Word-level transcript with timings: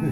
Hello, 0.00 0.08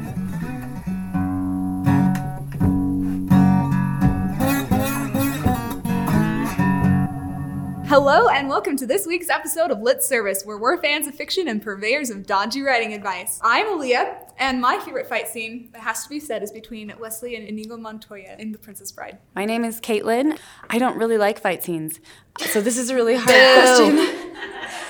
and 8.29 8.51
welcome 8.51 8.77
to 8.77 8.87
this 8.87 9.07
week's 9.07 9.31
episode 9.31 9.71
of 9.71 9.81
Lit 9.81 10.03
Service, 10.03 10.43
where 10.45 10.59
we're 10.59 10.79
fans 10.83 11.07
of 11.07 11.15
fiction 11.15 11.49
and 11.49 11.63
purveyors 11.63 12.11
of 12.11 12.27
dodgy 12.27 12.61
writing 12.61 12.93
advice. 12.93 13.41
I'm 13.43 13.65
Aaliyah, 13.65 14.31
and 14.39 14.61
my 14.61 14.79
favorite 14.79 15.09
fight 15.09 15.27
scene, 15.27 15.71
that 15.73 15.81
has 15.81 16.03
to 16.03 16.11
be 16.11 16.21
said, 16.21 16.43
is 16.43 16.53
between 16.53 16.93
Wesley 17.01 17.37
and 17.37 17.49
Inigo 17.49 17.79
Montoya 17.79 18.37
in 18.39 18.53
The 18.53 18.59
Princess 18.59 18.93
Bride. 18.93 19.17
My 19.35 19.47
name 19.47 19.65
is 19.65 19.81
Caitlin. 19.81 20.39
I 20.69 20.79
don't 20.79 20.99
really 20.99 21.17
like 21.17 21.41
fight 21.41 21.65
scenes, 21.65 21.99
so 22.39 22.61
this 22.61 22.77
is 22.77 22.91
a 22.91 22.95
really 22.95 23.17
hard 23.17 23.29
question. 23.29 23.97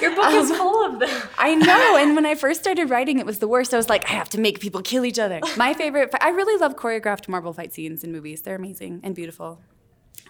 Your 0.00 0.14
book 0.14 0.30
is 0.32 0.50
um, 0.50 0.56
full 0.56 0.86
of 0.86 1.00
them. 1.00 1.28
I 1.38 1.54
know, 1.54 1.96
and 1.96 2.14
when 2.14 2.24
I 2.24 2.34
first 2.34 2.60
started 2.60 2.90
writing, 2.90 3.18
it 3.18 3.26
was 3.26 3.38
the 3.38 3.48
worst. 3.48 3.74
I 3.74 3.76
was 3.76 3.88
like, 3.88 4.08
I 4.08 4.12
have 4.12 4.28
to 4.30 4.40
make 4.40 4.60
people 4.60 4.80
kill 4.82 5.04
each 5.04 5.18
other. 5.18 5.40
My 5.56 5.74
favorite, 5.74 6.14
I 6.20 6.30
really 6.30 6.58
love 6.60 6.76
choreographed 6.76 7.28
marble 7.28 7.52
fight 7.52 7.72
scenes 7.72 8.04
in 8.04 8.12
movies. 8.12 8.42
They're 8.42 8.56
amazing 8.56 9.00
and 9.02 9.14
beautiful. 9.14 9.60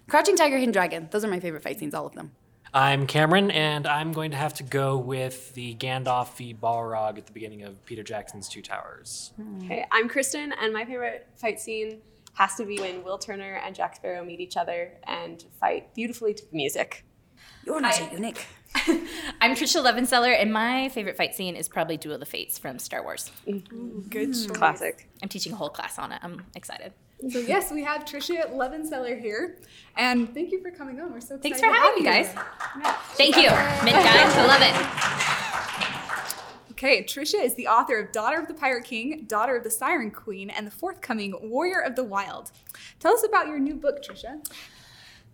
Crouching 0.09 0.37
Tiger, 0.37 0.57
Hidden 0.57 0.73
Dragon. 0.73 1.09
Those 1.11 1.25
are 1.25 1.29
my 1.29 1.39
favorite 1.39 1.63
fight 1.63 1.79
scenes, 1.79 1.93
all 1.93 2.07
of 2.07 2.15
them. 2.15 2.33
I'm 2.73 3.07
Cameron, 3.07 3.51
and 3.51 3.87
I'm 3.87 4.13
going 4.13 4.31
to 4.31 4.37
have 4.39 4.55
to 4.55 4.63
go 4.63 4.97
with 4.97 5.55
the 5.55 5.75
Gandalf 5.75 6.35
v 6.37 6.55
Balrog 6.55 7.19
at 7.19 7.27
the 7.27 7.33
beginning 7.33 7.63
of 7.63 7.85
Peter 7.85 8.03
Jackson's 8.03 8.49
Two 8.49 8.63
Towers. 8.63 9.33
Hmm. 9.37 9.65
Okay, 9.65 9.87
I'm 9.91 10.09
Kristen, 10.09 10.53
and 10.61 10.73
my 10.73 10.85
favorite 10.85 11.29
fight 11.37 11.61
scene 11.61 12.01
has 12.35 12.55
to 12.57 12.65
be 12.65 12.79
when 12.79 13.03
Will 13.05 13.19
Turner 13.19 13.55
and 13.65 13.75
Jack 13.75 13.97
Sparrow 13.97 14.25
meet 14.25 14.41
each 14.41 14.57
other 14.57 14.93
and 15.07 15.45
fight 15.59 15.95
beautifully 15.95 16.35
to 16.35 16.43
the 16.51 16.57
music. 16.57 17.05
You're 17.65 17.81
not 17.81 18.01
a 18.01 18.05
eunuch. 18.13 18.39
I'm 19.41 19.55
Tricia 19.55 19.83
Levenseller, 19.83 20.35
and 20.39 20.53
my 20.53 20.89
favorite 20.91 21.17
fight 21.17 21.35
scene 21.35 21.57
is 21.57 21.69
probably 21.69 21.97
Duel 21.97 22.15
of 22.15 22.21
the 22.21 22.27
Fates 22.27 22.59
from 22.59 22.79
Star 22.79 23.03
Wars. 23.03 23.31
Good 23.47 23.67
hmm. 23.69 24.09
choice. 24.11 24.47
Classic. 24.47 25.09
I'm 25.23 25.29
teaching 25.29 25.53
a 25.53 25.57
whole 25.57 25.71
class 25.71 25.99
on 25.99 26.13
it. 26.13 26.21
I'm 26.23 26.45
excited. 26.55 26.93
So, 27.31 27.41
yes, 27.41 27.73
we 27.73 27.83
have 27.83 28.05
Tricia 28.05 28.49
Levenseller 28.53 29.21
here, 29.21 29.59
and 29.97 30.33
thank 30.35 30.53
you 30.53 30.63
for 30.63 30.71
coming 30.71 31.01
on. 31.01 31.13
We're 31.13 31.21
so 31.21 31.35
excited 31.35 31.43
Thanks 31.43 31.61
for 31.61 31.67
to 31.67 31.73
having 31.73 32.05
me, 32.05 32.09
guys. 32.09 32.33
you. 32.77 32.93
Thank 33.17 33.37
you, 33.37 33.51
Mint 33.85 33.97
guys. 33.97 34.37
I 34.37 34.47
love 34.47 34.63
it. 34.63 35.49
Okay, 36.73 37.03
Tricia 37.03 37.43
is 37.43 37.57
the 37.57 37.67
author 37.67 37.99
of 37.99 38.13
Daughter 38.13 38.39
of 38.39 38.47
the 38.47 38.55
Pirate 38.55 38.85
King, 38.85 39.25
Daughter 39.27 39.57
of 39.57 39.65
the 39.65 39.71
Siren 39.71 40.13
Queen, 40.13 40.49
and 40.49 40.65
the 40.65 40.71
forthcoming 40.71 41.35
Warrior 41.43 41.81
of 41.81 41.97
the 41.97 42.05
Wild. 42.05 42.53
Tell 43.01 43.13
us 43.13 43.25
about 43.27 43.49
your 43.49 43.59
new 43.59 43.75
book, 43.75 44.01
Tricia. 44.01 44.41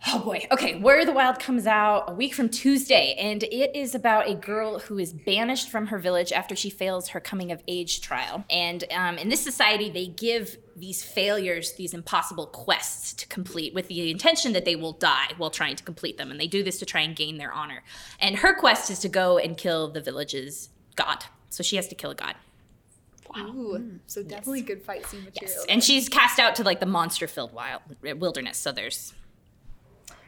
Oh 0.07 0.19
boy. 0.19 0.47
Okay, 0.53 0.79
Where 0.79 1.07
the 1.07 1.13
Wild 1.13 1.39
comes 1.39 1.67
out 1.67 2.11
a 2.11 2.15
week 2.15 2.35
from 2.35 2.51
Tuesday, 2.51 3.15
and 3.19 3.43
it 3.43 3.75
is 3.75 3.95
about 3.95 4.29
a 4.29 4.35
girl 4.35 4.79
who 4.79 4.99
is 4.99 5.13
banished 5.13 5.71
from 5.71 5.87
her 5.87 5.99
village 5.99 6.31
after 6.31 6.55
she 6.55 6.69
fails 6.69 7.09
her 7.09 7.21
coming 7.21 7.51
of 7.51 7.63
age 7.67 8.03
trial. 8.03 8.45
And 8.51 8.85
um, 8.93 9.17
in 9.17 9.31
this 9.31 9.43
society, 9.43 9.89
they 9.89 10.07
give 10.07 10.59
these 10.77 11.03
failures 11.03 11.73
these 11.75 11.95
impossible 11.95 12.47
quests 12.49 13.15
to 13.15 13.27
complete 13.29 13.73
with 13.73 13.89
the 13.89 14.11
intention 14.11 14.53
that 14.53 14.67
they 14.67 14.77
will 14.77 14.93
die 14.93 15.29
while 15.39 15.51
trying 15.51 15.77
to 15.77 15.85
complete 15.85 16.19
them. 16.19 16.31
And 16.31 16.39
they 16.39 16.49
do 16.49 16.63
this 16.63 16.79
to 16.81 16.87
try 16.87 17.01
and 17.01 17.17
gain 17.17 17.39
their 17.39 17.53
honor. 17.53 17.83
And 18.21 18.37
her 18.37 18.55
quest 18.55 18.91
is 18.91 18.99
to 19.01 19.09
go 19.09 19.39
and 19.39 19.57
kill 19.57 19.91
the 19.91 20.03
village's 20.03 20.69
god. 20.97 21.25
So 21.49 21.63
she 21.63 21.77
has 21.77 21.89
to 21.89 21.95
kill 21.95 22.11
a 22.11 22.15
god. 22.15 22.35
Ooh, 23.37 23.99
so 24.07 24.23
definitely 24.23 24.61
good 24.61 24.83
fight 24.83 25.05
scene 25.07 25.25
material. 25.25 25.55
Yes. 25.57 25.67
And 25.69 25.83
she's 25.83 26.09
cast 26.09 26.39
out 26.39 26.55
to 26.57 26.63
like 26.63 26.79
the 26.79 26.87
monster 26.87 27.27
filled 27.27 27.53
wild 27.53 27.83
wilderness. 28.03 28.59
So 28.59 28.71
there's 28.71 29.13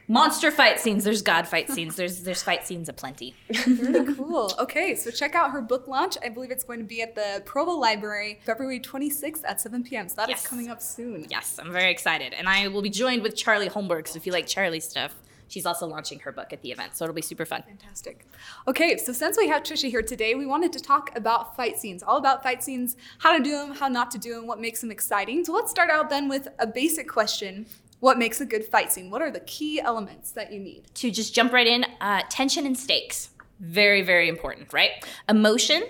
monster 0.08 0.50
fight 0.50 0.78
scenes, 0.80 1.04
there's 1.04 1.22
god 1.22 1.46
fight 1.48 1.68
scenes, 1.70 1.96
there's 1.96 2.22
there's 2.22 2.42
fight 2.42 2.66
scenes 2.66 2.88
aplenty. 2.88 3.34
Very 3.50 4.14
cool. 4.14 4.52
Okay, 4.58 4.94
so 4.94 5.10
check 5.10 5.34
out 5.34 5.50
her 5.50 5.60
book 5.60 5.86
launch. 5.88 6.16
I 6.22 6.28
believe 6.28 6.50
it's 6.50 6.64
going 6.64 6.78
to 6.80 6.84
be 6.84 7.02
at 7.02 7.14
the 7.14 7.42
Provo 7.44 7.72
Library 7.72 8.40
February 8.44 8.80
26th 8.80 9.42
at 9.46 9.60
7 9.60 9.82
p.m. 9.84 10.08
So 10.08 10.16
that 10.16 10.28
is 10.28 10.36
Yes. 10.36 10.46
coming 10.46 10.68
up 10.68 10.80
soon. 10.82 11.26
Yes, 11.30 11.58
I'm 11.60 11.72
very 11.72 11.90
excited. 11.90 12.32
And 12.34 12.48
I 12.48 12.68
will 12.68 12.82
be 12.82 12.90
joined 12.90 13.22
with 13.22 13.34
Charlie 13.36 13.68
Holmberg. 13.68 14.08
So 14.08 14.16
if 14.16 14.26
you 14.26 14.32
like 14.32 14.46
Charlie 14.46 14.80
stuff, 14.80 15.14
she's 15.48 15.64
also 15.66 15.86
launching 15.86 16.18
her 16.20 16.32
book 16.32 16.52
at 16.52 16.60
the 16.62 16.70
event. 16.72 16.96
So 16.96 17.04
it'll 17.04 17.14
be 17.14 17.22
super 17.22 17.44
fun. 17.44 17.62
Fantastic. 17.62 18.26
Okay, 18.68 18.96
so 18.98 19.12
since 19.12 19.36
we 19.38 19.48
have 19.48 19.62
Tricia 19.62 19.88
here 19.90 20.02
today, 20.02 20.34
we 20.34 20.44
wanted 20.46 20.72
to 20.72 20.80
talk 20.80 21.16
about 21.16 21.56
fight 21.56 21.78
scenes, 21.78 22.02
all 22.02 22.16
about 22.16 22.42
fight 22.42 22.62
scenes, 22.64 22.96
how 23.18 23.36
to 23.36 23.42
do 23.42 23.52
them, 23.52 23.72
how 23.72 23.88
not 23.88 24.10
to 24.12 24.18
do 24.18 24.34
them, 24.34 24.46
what 24.46 24.60
makes 24.60 24.80
them 24.80 24.90
exciting. 24.90 25.44
So 25.44 25.52
let's 25.52 25.70
start 25.70 25.88
out 25.90 26.10
then 26.10 26.28
with 26.28 26.48
a 26.58 26.66
basic 26.66 27.08
question. 27.08 27.66
What 28.00 28.18
makes 28.18 28.40
a 28.40 28.46
good 28.46 28.64
fight 28.64 28.92
scene? 28.92 29.10
What 29.10 29.22
are 29.22 29.30
the 29.30 29.40
key 29.40 29.80
elements 29.80 30.32
that 30.32 30.52
you 30.52 30.60
need? 30.60 30.84
To 30.96 31.10
just 31.10 31.34
jump 31.34 31.52
right 31.52 31.66
in, 31.66 31.84
uh, 32.00 32.22
tension 32.28 32.66
and 32.66 32.78
stakes. 32.78 33.30
Very, 33.58 34.02
very 34.02 34.28
important, 34.28 34.72
right? 34.72 34.90
Emotion, 35.28 35.84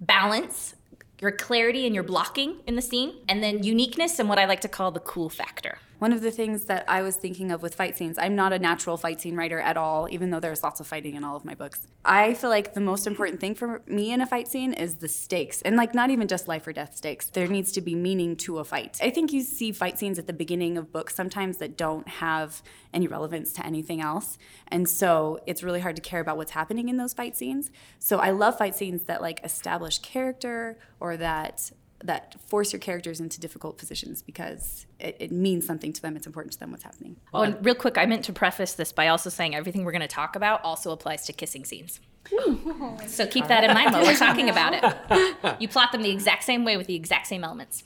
balance, 0.00 0.74
your 1.18 1.32
clarity 1.32 1.86
and 1.86 1.94
your 1.94 2.04
blocking 2.04 2.60
in 2.66 2.76
the 2.76 2.82
scene, 2.82 3.14
and 3.28 3.42
then 3.42 3.62
uniqueness 3.62 4.18
and 4.18 4.28
what 4.28 4.38
I 4.38 4.44
like 4.44 4.60
to 4.60 4.68
call 4.68 4.90
the 4.90 5.00
cool 5.00 5.30
factor. 5.30 5.78
One 5.98 6.12
of 6.12 6.20
the 6.20 6.30
things 6.30 6.64
that 6.64 6.84
I 6.88 7.00
was 7.00 7.16
thinking 7.16 7.50
of 7.50 7.62
with 7.62 7.74
fight 7.74 7.96
scenes, 7.96 8.18
I'm 8.18 8.36
not 8.36 8.52
a 8.52 8.58
natural 8.58 8.98
fight 8.98 9.20
scene 9.20 9.34
writer 9.34 9.58
at 9.58 9.78
all, 9.78 10.08
even 10.10 10.30
though 10.30 10.40
there's 10.40 10.62
lots 10.62 10.78
of 10.78 10.86
fighting 10.86 11.14
in 11.14 11.24
all 11.24 11.36
of 11.36 11.44
my 11.44 11.54
books. 11.54 11.86
I 12.04 12.34
feel 12.34 12.50
like 12.50 12.74
the 12.74 12.82
most 12.82 13.06
important 13.06 13.40
thing 13.40 13.54
for 13.54 13.80
me 13.86 14.12
in 14.12 14.20
a 14.20 14.26
fight 14.26 14.46
scene 14.46 14.74
is 14.74 14.96
the 14.96 15.08
stakes. 15.08 15.62
And 15.62 15.76
like 15.76 15.94
not 15.94 16.10
even 16.10 16.28
just 16.28 16.48
life 16.48 16.66
or 16.66 16.72
death 16.74 16.96
stakes. 16.96 17.30
There 17.30 17.46
needs 17.46 17.72
to 17.72 17.80
be 17.80 17.94
meaning 17.94 18.36
to 18.36 18.58
a 18.58 18.64
fight. 18.64 18.98
I 19.02 19.08
think 19.08 19.32
you 19.32 19.40
see 19.40 19.72
fight 19.72 19.98
scenes 19.98 20.18
at 20.18 20.26
the 20.26 20.34
beginning 20.34 20.76
of 20.76 20.92
books 20.92 21.14
sometimes 21.14 21.56
that 21.58 21.78
don't 21.78 22.06
have 22.06 22.62
any 22.92 23.06
relevance 23.06 23.54
to 23.54 23.64
anything 23.64 24.02
else. 24.02 24.36
And 24.68 24.88
so 24.88 25.40
it's 25.46 25.62
really 25.62 25.80
hard 25.80 25.96
to 25.96 26.02
care 26.02 26.20
about 26.20 26.36
what's 26.36 26.52
happening 26.52 26.90
in 26.90 26.98
those 26.98 27.14
fight 27.14 27.36
scenes. 27.36 27.70
So 27.98 28.18
I 28.18 28.30
love 28.30 28.58
fight 28.58 28.74
scenes 28.74 29.04
that 29.04 29.22
like 29.22 29.40
establish 29.42 29.98
character 30.00 30.78
or 31.00 31.16
that 31.16 31.70
that 32.04 32.36
force 32.46 32.72
your 32.72 32.80
characters 32.80 33.20
into 33.20 33.40
difficult 33.40 33.78
positions 33.78 34.22
because 34.22 34.86
it, 35.00 35.16
it 35.18 35.32
means 35.32 35.66
something 35.66 35.92
to 35.92 36.02
them. 36.02 36.16
It's 36.16 36.26
important 36.26 36.52
to 36.54 36.58
them 36.58 36.70
what's 36.70 36.84
happening. 36.84 37.16
Oh, 37.32 37.42
and 37.42 37.64
real 37.64 37.74
quick, 37.74 37.96
I 37.98 38.06
meant 38.06 38.24
to 38.26 38.32
preface 38.32 38.74
this 38.74 38.92
by 38.92 39.08
also 39.08 39.30
saying 39.30 39.54
everything 39.54 39.84
we're 39.84 39.92
going 39.92 40.02
to 40.02 40.08
talk 40.08 40.36
about 40.36 40.62
also 40.64 40.90
applies 40.92 41.26
to 41.26 41.32
kissing 41.32 41.64
scenes. 41.64 42.00
so 43.06 43.26
keep 43.26 43.46
that 43.46 43.62
in 43.64 43.72
mind 43.72 43.92
while 43.92 44.02
we're 44.02 44.16
talking 44.16 44.50
about 44.50 44.74
it. 44.74 45.56
You 45.60 45.68
plot 45.68 45.92
them 45.92 46.02
the 46.02 46.10
exact 46.10 46.42
same 46.44 46.64
way 46.64 46.76
with 46.76 46.86
the 46.86 46.94
exact 46.94 47.28
same 47.28 47.44
elements. 47.44 47.84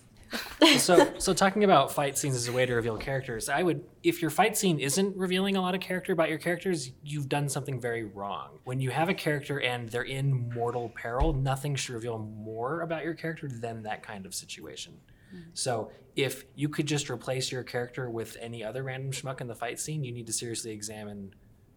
So, 0.79 1.13
so 1.19 1.33
talking 1.33 1.65
about 1.65 1.93
fight 1.93 2.17
scenes 2.17 2.37
as 2.37 2.49
a 2.49 2.53
way 2.53 2.67
to 2.67 2.75
reveal 2.75 2.97
characters, 2.97 3.49
I 3.49 3.63
would, 3.63 3.85
if 4.03 4.23
your 4.23 4.31
fight 4.31 4.57
scene 4.57 4.79
isn't 4.79 5.17
revealing 5.17 5.57
a 5.57 5.61
lot 5.61 5.75
of 5.75 5.81
character 5.81 6.13
about 6.13 6.29
your 6.29 6.39
characters, 6.39 6.93
you've 7.03 7.29
done 7.29 7.49
something 7.49 7.81
very 7.81 8.05
wrong. 8.05 8.59
When 8.65 8.81
you 8.81 8.91
have 8.91 9.09
a 9.09 9.15
character 9.15 9.61
and 9.61 9.89
they're 9.89 10.03
in 10.03 10.51
mortal 10.55 10.91
peril, 10.91 11.33
nothing 11.33 11.75
should 11.77 11.95
reveal 11.95 12.19
more 12.19 12.83
about 12.83 13.05
your 13.05 13.15
character 13.15 13.49
than 13.49 13.83
that 13.83 14.03
kind 14.03 14.27
of 14.27 14.35
situation. 14.35 14.95
Mm-hmm. 15.35 15.51
So, 15.55 15.91
if 16.17 16.45
you 16.57 16.69
could 16.69 16.87
just 16.87 17.09
replace 17.09 17.53
your 17.53 17.63
character 17.63 18.11
with 18.11 18.37
any 18.41 18.65
other 18.65 18.83
random 18.83 19.13
schmuck 19.13 19.41
in 19.41 19.47
the 19.47 19.55
fight 19.55 19.79
scene, 19.79 20.03
you 20.03 20.13
need 20.13 20.27
to 20.27 20.33
seriously 20.33 20.73
examine 20.73 21.35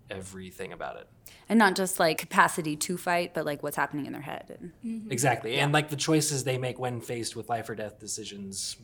everything 0.09 0.73
about 0.73 0.97
it. 0.97 1.07
And 1.49 1.59
not 1.59 1.75
just 1.75 1.99
like 1.99 2.17
capacity 2.17 2.75
to 2.77 2.97
fight, 2.97 3.33
but 3.33 3.45
like 3.45 3.63
what's 3.63 3.75
happening 3.75 4.05
in 4.05 4.13
their 4.13 4.21
head. 4.21 4.57
And 4.83 5.11
Exactly. 5.11 5.55
And 5.55 5.71
like 5.71 5.89
the 5.89 5.95
choices 5.95 6.43
they 6.43 6.57
make 6.57 6.79
when 6.79 7.01
faced 7.01 7.35
with 7.35 7.49
life 7.49 7.69
or 7.69 7.75
death 7.75 7.99
decisions, 7.99 8.77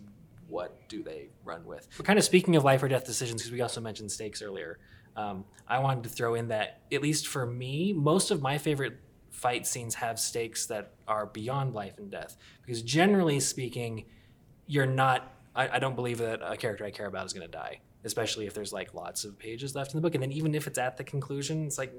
what 0.48 0.88
do 0.90 1.04
they 1.04 1.30
run 1.44 1.66
with? 1.66 1.88
We're 1.98 2.06
kind 2.06 2.20
of 2.20 2.26
speaking 2.26 2.56
of 2.56 2.64
life 2.64 2.84
or 2.84 2.88
death 2.88 3.06
decisions 3.06 3.42
because 3.42 3.52
we 3.52 3.62
also 3.62 3.82
mentioned 3.82 4.12
stakes 4.12 4.42
earlier. 4.42 4.80
Um, 5.16 5.46
I 5.68 5.80
wanted 5.80 6.04
to 6.04 6.10
throw 6.10 6.36
in 6.36 6.48
that, 6.50 6.82
at 6.92 7.02
least 7.02 7.28
for 7.28 7.46
me, 7.46 7.94
most 7.94 8.32
of 8.32 8.42
my 8.42 8.58
favorite 8.58 8.98
fight 9.32 9.66
scenes 9.66 9.96
have 9.96 10.20
stakes 10.20 10.66
that 10.68 10.94
are 11.08 11.26
beyond 11.26 11.74
life 11.74 11.98
and 11.98 12.12
death. 12.12 12.38
Because 12.62 12.82
generally 12.82 13.40
speaking, 13.40 14.06
you're 14.68 14.86
not, 14.86 15.34
I, 15.56 15.70
I 15.70 15.80
don't 15.80 15.96
believe 15.96 16.20
that 16.20 16.42
a 16.44 16.58
character 16.58 16.86
I 16.86 16.92
care 16.92 17.06
about 17.06 17.26
is 17.26 17.34
going 17.34 17.46
to 17.46 17.52
die, 17.52 17.80
especially 18.04 18.48
if 18.48 18.54
there's 18.54 18.74
like 18.74 18.94
lots 18.94 19.26
of 19.26 19.38
pages 19.38 19.76
left 19.76 19.94
in 19.94 19.98
the 19.98 20.02
book. 20.02 20.16
And 20.16 20.24
then 20.24 20.32
even 20.32 20.56
if 20.56 20.68
it's 20.68 20.78
at 20.78 20.98
the 20.98 21.04
conclusion, 21.04 21.66
it's 21.66 21.78
like, 21.78 21.94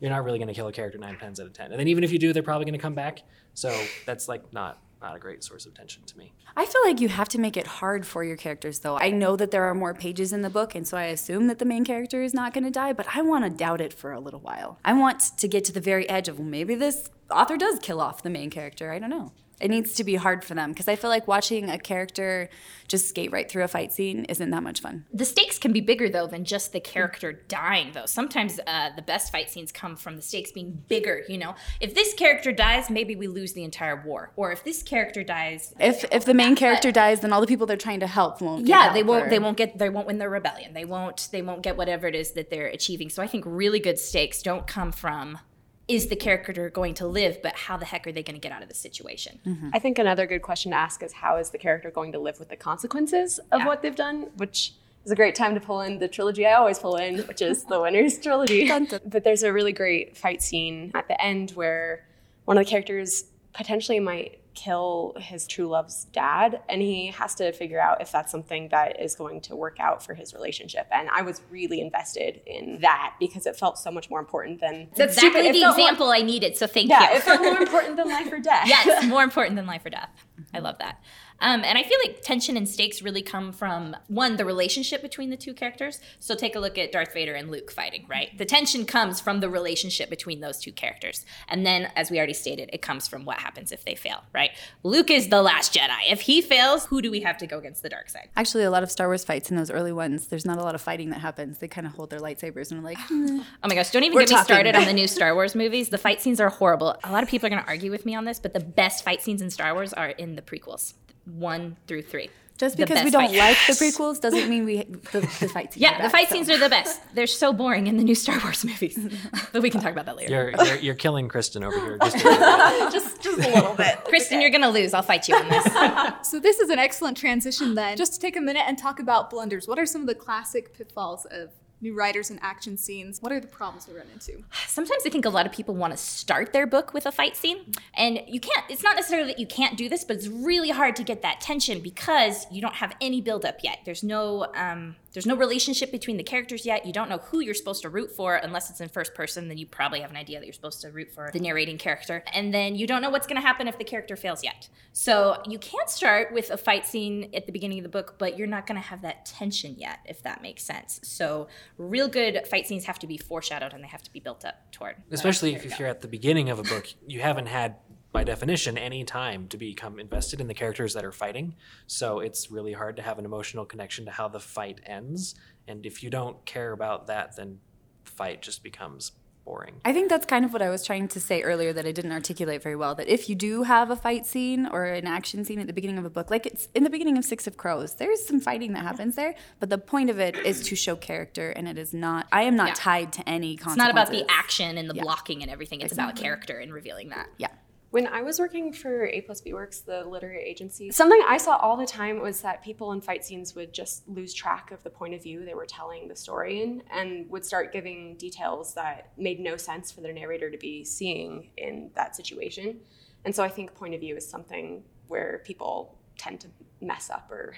you're 0.00 0.10
not 0.10 0.24
really 0.24 0.38
going 0.38 0.48
to 0.48 0.54
kill 0.54 0.68
a 0.68 0.72
character 0.72 0.98
nine 0.98 1.18
times 1.18 1.40
out 1.40 1.46
of 1.46 1.52
ten. 1.52 1.72
And 1.72 1.80
then 1.80 1.88
even 1.88 2.04
if 2.04 2.12
you 2.12 2.18
do, 2.18 2.32
they're 2.32 2.42
probably 2.42 2.64
going 2.64 2.78
to 2.78 2.82
come 2.82 2.94
back. 2.94 3.22
So 3.54 3.76
that's 4.06 4.28
like 4.28 4.52
not 4.52 4.80
not 5.00 5.14
a 5.14 5.18
great 5.18 5.44
source 5.44 5.66
of 5.66 5.74
tension 5.74 6.02
to 6.04 6.18
me. 6.18 6.32
I 6.56 6.66
feel 6.66 6.82
like 6.84 7.00
you 7.00 7.08
have 7.08 7.28
to 7.28 7.38
make 7.38 7.56
it 7.56 7.66
hard 7.66 8.06
for 8.06 8.24
your 8.24 8.36
characters, 8.36 8.80
though. 8.80 8.98
I 8.98 9.10
know 9.10 9.36
that 9.36 9.50
there 9.50 9.64
are 9.64 9.74
more 9.74 9.94
pages 9.94 10.32
in 10.32 10.42
the 10.42 10.50
book, 10.50 10.74
and 10.74 10.86
so 10.86 10.96
I 10.96 11.04
assume 11.04 11.46
that 11.46 11.58
the 11.58 11.64
main 11.64 11.84
character 11.84 12.22
is 12.22 12.34
not 12.34 12.52
going 12.52 12.64
to 12.64 12.70
die, 12.70 12.92
but 12.92 13.06
I 13.14 13.22
want 13.22 13.44
to 13.44 13.50
doubt 13.50 13.80
it 13.80 13.92
for 13.92 14.12
a 14.12 14.20
little 14.20 14.40
while. 14.40 14.78
I 14.84 14.92
want 14.94 15.20
to 15.38 15.48
get 15.48 15.64
to 15.66 15.72
the 15.72 15.80
very 15.80 16.08
edge 16.08 16.28
of, 16.28 16.38
well, 16.38 16.48
maybe 16.48 16.74
this 16.74 17.10
author 17.30 17.56
does 17.56 17.78
kill 17.78 18.00
off 18.00 18.22
the 18.22 18.30
main 18.30 18.50
character. 18.50 18.90
I 18.90 18.98
don't 18.98 19.10
know. 19.10 19.32
It 19.60 19.68
needs 19.70 19.94
to 19.94 20.04
be 20.04 20.14
hard 20.16 20.44
for 20.44 20.54
them 20.54 20.72
because 20.72 20.88
I 20.88 20.96
feel 20.96 21.10
like 21.10 21.26
watching 21.26 21.68
a 21.68 21.78
character 21.78 22.48
just 22.86 23.08
skate 23.08 23.30
right 23.32 23.50
through 23.50 23.64
a 23.64 23.68
fight 23.68 23.92
scene 23.92 24.24
isn't 24.26 24.50
that 24.50 24.62
much 24.62 24.80
fun. 24.80 25.04
The 25.12 25.24
stakes 25.24 25.58
can 25.58 25.72
be 25.72 25.80
bigger 25.80 26.08
though 26.08 26.26
than 26.26 26.44
just 26.44 26.72
the 26.72 26.80
character 26.80 27.32
dying 27.32 27.90
though. 27.92 28.06
Sometimes 28.06 28.58
uh, 28.66 28.90
the 28.96 29.02
best 29.02 29.30
fight 29.30 29.50
scenes 29.50 29.72
come 29.72 29.96
from 29.96 30.16
the 30.16 30.22
stakes 30.22 30.52
being 30.52 30.82
bigger. 30.88 31.22
You 31.28 31.38
know, 31.38 31.54
if 31.80 31.94
this 31.94 32.14
character 32.14 32.52
dies, 32.52 32.88
maybe 32.88 33.14
we 33.16 33.26
lose 33.26 33.52
the 33.52 33.64
entire 33.64 34.00
war. 34.02 34.32
Or 34.36 34.52
if 34.52 34.64
this 34.64 34.82
character 34.82 35.22
dies, 35.22 35.74
If 35.80 36.04
if 36.12 36.24
the 36.24 36.34
main 36.34 36.54
character 36.56 36.90
dies, 36.92 37.20
then 37.20 37.32
all 37.32 37.40
the 37.40 37.46
people 37.46 37.66
they're 37.66 37.76
trying 37.76 38.00
to 38.00 38.06
help 38.06 38.40
won't. 38.40 38.66
Yeah, 38.66 38.92
they 38.92 39.02
won't. 39.02 39.26
or- 39.26 39.30
They 39.30 39.38
won't 39.38 39.56
get. 39.56 39.76
They 39.78 39.90
won't 39.90 40.06
win 40.06 40.18
their 40.18 40.30
rebellion. 40.30 40.72
They 40.72 40.84
won't. 40.84 41.28
They 41.32 41.42
won't 41.42 41.62
get 41.62 41.76
whatever 41.76 42.06
it 42.06 42.14
is 42.14 42.32
that 42.32 42.48
they're 42.50 42.68
achieving. 42.68 43.10
So 43.10 43.22
I 43.22 43.26
think 43.26 43.44
really 43.46 43.80
good 43.80 43.98
stakes 43.98 44.40
don't 44.42 44.66
come 44.66 44.92
from 44.92 45.38
is 45.88 46.08
the 46.08 46.16
character 46.16 46.68
going 46.70 46.94
to 46.94 47.06
live, 47.06 47.40
but 47.42 47.54
how 47.56 47.76
the 47.78 47.86
heck 47.86 48.06
are 48.06 48.12
they 48.12 48.22
going 48.22 48.34
to 48.36 48.40
get 48.40 48.52
out 48.52 48.62
of 48.62 48.68
the 48.68 48.74
situation? 48.74 49.38
Mm-hmm. 49.46 49.70
I 49.72 49.78
think 49.78 49.98
another 49.98 50.26
good 50.26 50.42
question 50.42 50.72
to 50.72 50.76
ask 50.76 51.02
is 51.02 51.12
how 51.14 51.36
is 51.38 51.50
the 51.50 51.58
character 51.58 51.90
going 51.90 52.12
to 52.12 52.18
live 52.18 52.38
with 52.38 52.50
the 52.50 52.56
consequences 52.56 53.38
of 53.52 53.60
Yeah. 53.60 53.66
what 53.66 53.80
they've 53.82 53.94
done, 53.96 54.28
which 54.36 54.74
is 55.06 55.10
a 55.12 55.16
great 55.16 55.34
time 55.34 55.54
to 55.54 55.60
pull 55.60 55.80
in 55.80 55.98
the 55.98 56.06
trilogy 56.08 56.44
I 56.46 56.52
always 56.54 56.78
pull 56.78 56.96
in, 56.96 57.20
which 57.20 57.40
is 57.40 57.64
the 57.64 57.80
Winner's 57.80 58.18
trilogy. 58.18 58.70
But 59.06 59.24
there's 59.24 59.42
a 59.42 59.52
really 59.52 59.72
great 59.72 60.16
fight 60.16 60.42
scene 60.42 60.90
at 60.94 61.08
the 61.08 61.18
end 61.22 61.52
where 61.52 62.04
one 62.44 62.58
of 62.58 62.64
the 62.64 62.70
characters 62.70 63.24
potentially 63.54 63.98
might 64.00 64.38
kill 64.64 65.14
his 65.30 65.46
true 65.46 65.68
love's 65.68 66.06
dad 66.06 66.60
and 66.68 66.82
he 66.82 67.06
has 67.20 67.32
to 67.36 67.52
figure 67.52 67.80
out 67.80 68.00
if 68.00 68.10
that's 68.10 68.32
something 68.32 68.68
that 68.70 69.00
is 69.00 69.14
going 69.14 69.40
to 69.40 69.54
work 69.54 69.78
out 69.78 70.02
for 70.04 70.14
his 70.14 70.34
relationship 70.34 70.86
and 70.90 71.08
i 71.10 71.22
was 71.22 71.42
really 71.48 71.80
invested 71.80 72.40
in 72.46 72.78
that 72.80 73.14
because 73.20 73.46
it 73.46 73.54
felt 73.56 73.78
so 73.78 73.90
much 73.90 74.10
more 74.10 74.18
important 74.18 74.60
than 74.60 74.88
That's 74.96 75.14
exactly 75.16 75.46
It 75.48 75.52
the 75.52 75.60
felt 75.60 75.76
more- 75.78 75.86
example 75.86 76.08
I 76.10 76.22
needed. 76.22 76.56
So 76.56 76.66
thank 76.66 76.88
yeah 76.90 77.10
you. 77.12 77.16
it 77.18 77.22
felt 77.22 77.40
more 77.40 77.58
important 77.66 77.96
than 77.96 78.08
life 78.08 78.32
or 78.32 78.40
death 78.40 78.66
yes, 78.66 79.06
more 79.06 79.22
important 79.22 79.54
than 79.56 79.66
life 79.66 79.84
or 79.86 79.90
death. 79.90 80.10
I 80.54 80.58
love 80.60 80.78
that. 80.78 81.00
Um, 81.40 81.62
and 81.64 81.78
I 81.78 81.82
feel 81.82 81.98
like 82.04 82.22
tension 82.22 82.56
and 82.56 82.68
stakes 82.68 83.02
really 83.02 83.22
come 83.22 83.52
from 83.52 83.96
one, 84.08 84.36
the 84.36 84.44
relationship 84.44 85.02
between 85.02 85.30
the 85.30 85.36
two 85.36 85.54
characters. 85.54 86.00
So 86.18 86.34
take 86.34 86.56
a 86.56 86.60
look 86.60 86.78
at 86.78 86.92
Darth 86.92 87.14
Vader 87.14 87.34
and 87.34 87.50
Luke 87.50 87.70
fighting, 87.70 88.06
right? 88.08 88.36
The 88.36 88.44
tension 88.44 88.84
comes 88.84 89.20
from 89.20 89.40
the 89.40 89.48
relationship 89.48 90.10
between 90.10 90.40
those 90.40 90.58
two 90.58 90.72
characters. 90.72 91.24
And 91.48 91.64
then, 91.64 91.90
as 91.96 92.10
we 92.10 92.18
already 92.18 92.34
stated, 92.34 92.70
it 92.72 92.82
comes 92.82 93.08
from 93.08 93.24
what 93.24 93.38
happens 93.38 93.72
if 93.72 93.84
they 93.84 93.94
fail, 93.94 94.24
right? 94.34 94.50
Luke 94.82 95.10
is 95.10 95.28
the 95.28 95.42
last 95.42 95.74
Jedi. 95.74 96.10
If 96.10 96.22
he 96.22 96.42
fails, 96.42 96.86
who 96.86 97.00
do 97.02 97.10
we 97.10 97.20
have 97.20 97.38
to 97.38 97.46
go 97.46 97.58
against 97.58 97.82
the 97.82 97.88
dark 97.88 98.08
side? 98.08 98.28
Actually, 98.36 98.64
a 98.64 98.70
lot 98.70 98.82
of 98.82 98.90
Star 98.90 99.06
Wars 99.08 99.24
fights 99.24 99.50
in 99.50 99.56
those 99.56 99.70
early 99.70 99.92
ones, 99.92 100.26
there's 100.26 100.46
not 100.46 100.58
a 100.58 100.62
lot 100.62 100.74
of 100.74 100.80
fighting 100.80 101.10
that 101.10 101.20
happens. 101.20 101.58
They 101.58 101.68
kind 101.68 101.86
of 101.86 101.92
hold 101.94 102.10
their 102.10 102.20
lightsabers 102.20 102.70
and 102.70 102.80
are 102.80 102.84
like, 102.84 102.98
"Hmm." 102.98 103.40
Oh 103.62 103.68
my 103.68 103.74
gosh, 103.74 103.90
don't 103.90 104.04
even 104.04 104.14
We're 104.14 104.24
get 104.24 104.38
me 104.38 104.44
started 104.44 104.76
on 104.76 104.84
the 104.84 104.92
new 104.92 105.06
Star 105.18 105.34
Wars 105.34 105.54
movies. 105.54 105.88
The 105.88 105.98
fight 105.98 106.20
scenes 106.20 106.40
are 106.40 106.48
horrible. 106.48 106.96
A 107.02 107.12
lot 107.12 107.22
of 107.22 107.28
people 107.28 107.46
are 107.46 107.50
going 107.50 107.62
to 107.62 107.68
argue 107.68 107.90
with 107.90 108.06
me 108.06 108.14
on 108.14 108.24
this, 108.24 108.38
but 108.38 108.52
the 108.54 108.60
best 108.60 109.04
fight 109.04 109.20
scenes 109.20 109.42
in 109.42 109.50
Star 109.50 109.74
Wars 109.74 109.92
are 109.92 110.10
in 110.10 110.36
the 110.36 110.42
prequels, 110.42 110.94
one 111.28 111.76
through 111.86 112.02
three. 112.02 112.30
just 112.58 112.76
because 112.76 113.04
we 113.04 113.10
don't 113.10 113.28
fight- 113.28 113.38
like 113.38 113.56
the 113.68 113.72
prequels 113.74 114.20
doesn't 114.20 114.48
mean 114.48 114.64
we 114.64 114.82
the, 115.12 115.20
the 115.40 115.48
fight 115.48 115.72
scenes. 115.74 115.82
Yeah, 115.82 115.98
are 115.98 116.02
the 116.02 116.10
fight 116.10 116.28
so. 116.28 116.34
scenes 116.34 116.50
are 116.50 116.58
the 116.58 116.68
best. 116.68 117.00
They're 117.14 117.26
so 117.28 117.52
boring 117.52 117.86
in 117.86 117.96
the 117.98 118.02
new 118.04 118.14
Star 118.16 118.38
Wars 118.42 118.64
movies. 118.64 118.98
but 119.52 119.62
we 119.62 119.70
can 119.70 119.80
talk 119.80 119.92
about 119.92 120.06
that 120.06 120.16
later. 120.16 120.52
You're, 120.56 120.66
you're, 120.66 120.76
you're 120.78 120.94
killing 120.94 121.28
Kristen 121.28 121.62
over 121.62 121.78
here. 121.78 121.98
Just 122.00 122.24
a 122.24 122.28
little 122.28 122.80
bit. 122.80 122.92
just 122.92 123.22
just 123.22 123.38
a 123.38 123.54
little 123.54 123.74
bit 123.74 124.04
Kristen, 124.04 124.40
you're 124.40 124.50
gonna 124.50 124.70
lose. 124.70 124.92
I'll 124.94 125.02
fight 125.02 125.28
you 125.28 125.36
on 125.36 125.48
this. 125.48 126.28
So 126.28 126.40
this 126.40 126.58
is 126.58 126.68
an 126.70 126.78
excellent 126.78 127.16
transition 127.16 127.74
then. 127.74 127.96
Just 127.96 128.14
to 128.14 128.18
take 128.20 128.36
a 128.36 128.40
minute 128.40 128.64
and 128.66 128.76
talk 128.78 128.98
about 128.98 129.30
blunders. 129.30 129.68
What 129.68 129.78
are 129.78 129.86
some 129.86 130.00
of 130.00 130.06
the 130.08 130.14
classic 130.16 130.72
pitfalls 130.76 131.26
of 131.30 131.50
new 131.80 131.94
writers 131.94 132.30
and 132.30 132.38
action 132.42 132.76
scenes? 132.76 133.20
What 133.20 133.32
are 133.32 133.40
the 133.40 133.46
problems 133.46 133.86
we 133.88 133.94
run 133.94 134.06
into? 134.12 134.44
Sometimes 134.66 135.02
I 135.06 135.10
think 135.10 135.24
a 135.24 135.30
lot 135.30 135.46
of 135.46 135.52
people 135.52 135.74
want 135.74 135.92
to 135.92 135.96
start 135.96 136.52
their 136.52 136.66
book 136.66 136.94
with 136.94 137.06
a 137.06 137.12
fight 137.12 137.36
scene, 137.36 137.72
and 137.94 138.20
you 138.26 138.40
can't. 138.40 138.64
It's 138.68 138.82
not 138.82 138.96
necessarily 138.96 139.28
that 139.28 139.38
you 139.38 139.46
can't 139.46 139.76
do 139.76 139.88
this, 139.88 140.04
but 140.04 140.16
it's 140.16 140.28
really 140.28 140.70
hard 140.70 140.96
to 140.96 141.04
get 141.04 141.22
that 141.22 141.40
tension 141.40 141.80
because 141.80 142.46
you 142.50 142.60
don't 142.60 142.74
have 142.76 142.94
any 143.00 143.20
buildup 143.20 143.62
yet. 143.62 143.80
There's 143.84 144.02
no 144.02 144.46
um, 144.54 144.96
there's 145.12 145.26
no 145.26 145.36
relationship 145.36 145.90
between 145.90 146.16
the 146.16 146.22
characters 146.22 146.66
yet. 146.66 146.86
You 146.86 146.92
don't 146.92 147.08
know 147.08 147.18
who 147.18 147.40
you're 147.40 147.54
supposed 147.54 147.82
to 147.82 147.88
root 147.88 148.10
for 148.12 148.36
unless 148.36 148.70
it's 148.70 148.80
in 148.80 148.88
first 148.88 149.14
person. 149.14 149.48
Then 149.48 149.58
you 149.58 149.66
probably 149.66 150.00
have 150.00 150.10
an 150.10 150.16
idea 150.16 150.38
that 150.38 150.46
you're 150.46 150.52
supposed 150.52 150.80
to 150.82 150.90
root 150.90 151.10
for 151.12 151.30
the 151.32 151.40
narrating 151.40 151.78
character, 151.78 152.22
and 152.32 152.52
then 152.52 152.74
you 152.74 152.86
don't 152.86 153.02
know 153.02 153.10
what's 153.10 153.26
going 153.26 153.40
to 153.40 153.46
happen 153.46 153.68
if 153.68 153.78
the 153.78 153.84
character 153.84 154.16
fails 154.16 154.44
yet. 154.44 154.68
So 154.92 155.42
you 155.46 155.58
can't 155.58 155.88
start 155.88 156.32
with 156.32 156.50
a 156.50 156.56
fight 156.56 156.84
scene 156.86 157.30
at 157.34 157.46
the 157.46 157.52
beginning 157.52 157.78
of 157.78 157.84
the 157.84 157.88
book, 157.88 158.16
but 158.18 158.36
you're 158.36 158.46
not 158.46 158.66
going 158.66 158.80
to 158.80 158.86
have 158.86 159.02
that 159.02 159.26
tension 159.26 159.76
yet, 159.78 160.00
if 160.04 160.22
that 160.22 160.42
makes 160.42 160.62
sense. 160.62 161.00
So 161.02 161.48
real 161.76 162.08
good 162.08 162.46
fight 162.46 162.66
scenes 162.66 162.84
have 162.84 162.98
to 163.00 163.06
be 163.06 163.16
foreshadowed 163.16 163.72
and 163.72 163.82
they 163.82 163.88
have 163.88 164.02
to 164.02 164.12
be 164.12 164.20
built 164.20 164.44
up 164.44 164.72
toward. 164.72 164.96
Uh, 164.96 165.12
Especially 165.12 165.54
if, 165.54 165.64
if 165.64 165.78
you're 165.78 165.88
at 165.88 166.00
the 166.00 166.08
beginning 166.08 166.50
of 166.50 166.58
a 166.58 166.62
book, 166.62 166.86
you 167.06 167.20
haven't 167.20 167.46
had, 167.46 167.76
by 168.18 168.24
definition, 168.24 168.76
any 168.76 169.04
time 169.04 169.46
to 169.46 169.56
become 169.56 170.00
invested 170.00 170.40
in 170.40 170.48
the 170.48 170.54
characters 170.54 170.92
that 170.94 171.04
are 171.04 171.12
fighting. 171.12 171.54
So 171.86 172.18
it's 172.18 172.50
really 172.50 172.72
hard 172.72 172.96
to 172.96 173.02
have 173.02 173.16
an 173.20 173.24
emotional 173.24 173.64
connection 173.64 174.06
to 174.06 174.10
how 174.10 174.26
the 174.26 174.40
fight 174.40 174.80
ends. 174.84 175.36
And 175.68 175.86
if 175.86 176.02
you 176.02 176.10
don't 176.10 176.44
care 176.44 176.72
about 176.72 177.06
that, 177.06 177.36
then 177.36 177.60
the 178.04 178.10
fight 178.10 178.42
just 178.42 178.64
becomes 178.64 179.12
boring. 179.44 179.76
I 179.84 179.92
think 179.92 180.08
that's 180.10 180.26
kind 180.26 180.44
of 180.44 180.52
what 180.52 180.62
I 180.62 180.68
was 180.68 180.84
trying 180.84 181.06
to 181.08 181.20
say 181.20 181.42
earlier 181.42 181.72
that 181.72 181.86
I 181.86 181.92
didn't 181.92 182.10
articulate 182.10 182.60
very 182.60 182.74
well. 182.74 182.96
That 182.96 183.06
if 183.06 183.28
you 183.28 183.36
do 183.36 183.62
have 183.62 183.88
a 183.88 183.94
fight 183.94 184.26
scene 184.26 184.66
or 184.66 184.86
an 184.86 185.06
action 185.06 185.44
scene 185.44 185.60
at 185.60 185.68
the 185.68 185.72
beginning 185.72 185.98
of 185.98 186.04
a 186.04 186.10
book, 186.10 186.28
like 186.28 186.44
it's 186.44 186.66
in 186.74 186.82
the 186.82 186.90
beginning 186.90 187.18
of 187.18 187.24
Six 187.24 187.46
of 187.46 187.56
Crows, 187.56 187.94
there's 187.94 188.26
some 188.26 188.40
fighting 188.40 188.72
that 188.72 188.82
happens 188.82 189.14
there, 189.14 189.36
but 189.60 189.70
the 189.70 189.78
point 189.78 190.10
of 190.10 190.18
it 190.18 190.34
is 190.44 190.60
to 190.64 190.74
show 190.74 190.96
character, 190.96 191.50
and 191.50 191.68
it 191.68 191.78
is 191.78 191.94
not. 191.94 192.26
I 192.32 192.42
am 192.42 192.56
not 192.56 192.70
Yeah. 192.70 192.74
tied 192.74 193.12
to 193.12 193.28
any 193.28 193.56
concept 193.56 193.74
It's 193.74 193.78
not 193.78 193.90
about 193.92 194.10
the 194.10 194.26
action 194.28 194.76
and 194.76 194.90
the 194.90 194.96
Yeah. 194.96 195.02
blocking 195.04 195.40
and 195.42 195.52
everything. 195.52 195.82
It's 195.82 195.92
about 195.92 196.16
character 196.16 196.58
and 196.58 196.74
revealing 196.74 197.10
that. 197.10 197.28
Yeah. 197.36 197.46
When 197.90 198.06
I 198.06 198.20
was 198.20 198.38
working 198.38 198.72
for 198.72 199.06
A 199.06 199.22
plus 199.22 199.40
B 199.40 199.54
Works, 199.54 199.80
the 199.80 200.04
literary 200.04 200.42
agency, 200.42 200.90
something 200.90 201.22
I 201.26 201.38
saw 201.38 201.56
all 201.56 201.76
the 201.76 201.86
time 201.86 202.20
was 202.20 202.42
that 202.42 202.62
people 202.62 202.92
in 202.92 203.00
fight 203.00 203.24
scenes 203.24 203.54
would 203.54 203.72
just 203.72 204.06
lose 204.06 204.34
track 204.34 204.70
of 204.72 204.82
the 204.82 204.90
point 204.90 205.14
of 205.14 205.22
view 205.22 205.44
they 205.44 205.54
were 205.54 205.64
telling 205.64 206.06
the 206.06 206.16
story 206.16 206.62
in 206.62 206.82
and 206.92 207.28
would 207.30 207.46
start 207.46 207.72
giving 207.72 208.16
details 208.16 208.74
that 208.74 209.12
made 209.16 209.40
no 209.40 209.56
sense 209.56 209.90
for 209.90 210.02
their 210.02 210.12
narrator 210.12 210.50
to 210.50 210.58
be 210.58 210.84
seeing 210.84 211.48
in 211.56 211.90
that 211.94 212.14
situation. 212.14 212.80
And 213.24 213.34
so 213.34 213.42
I 213.42 213.48
think 213.48 213.74
point 213.74 213.94
of 213.94 214.00
view 214.00 214.16
is 214.16 214.28
something 214.28 214.82
where 215.06 215.42
people 215.46 215.96
tend 216.18 216.40
to 216.40 216.48
mess 216.82 217.08
up 217.08 217.30
or 217.30 217.56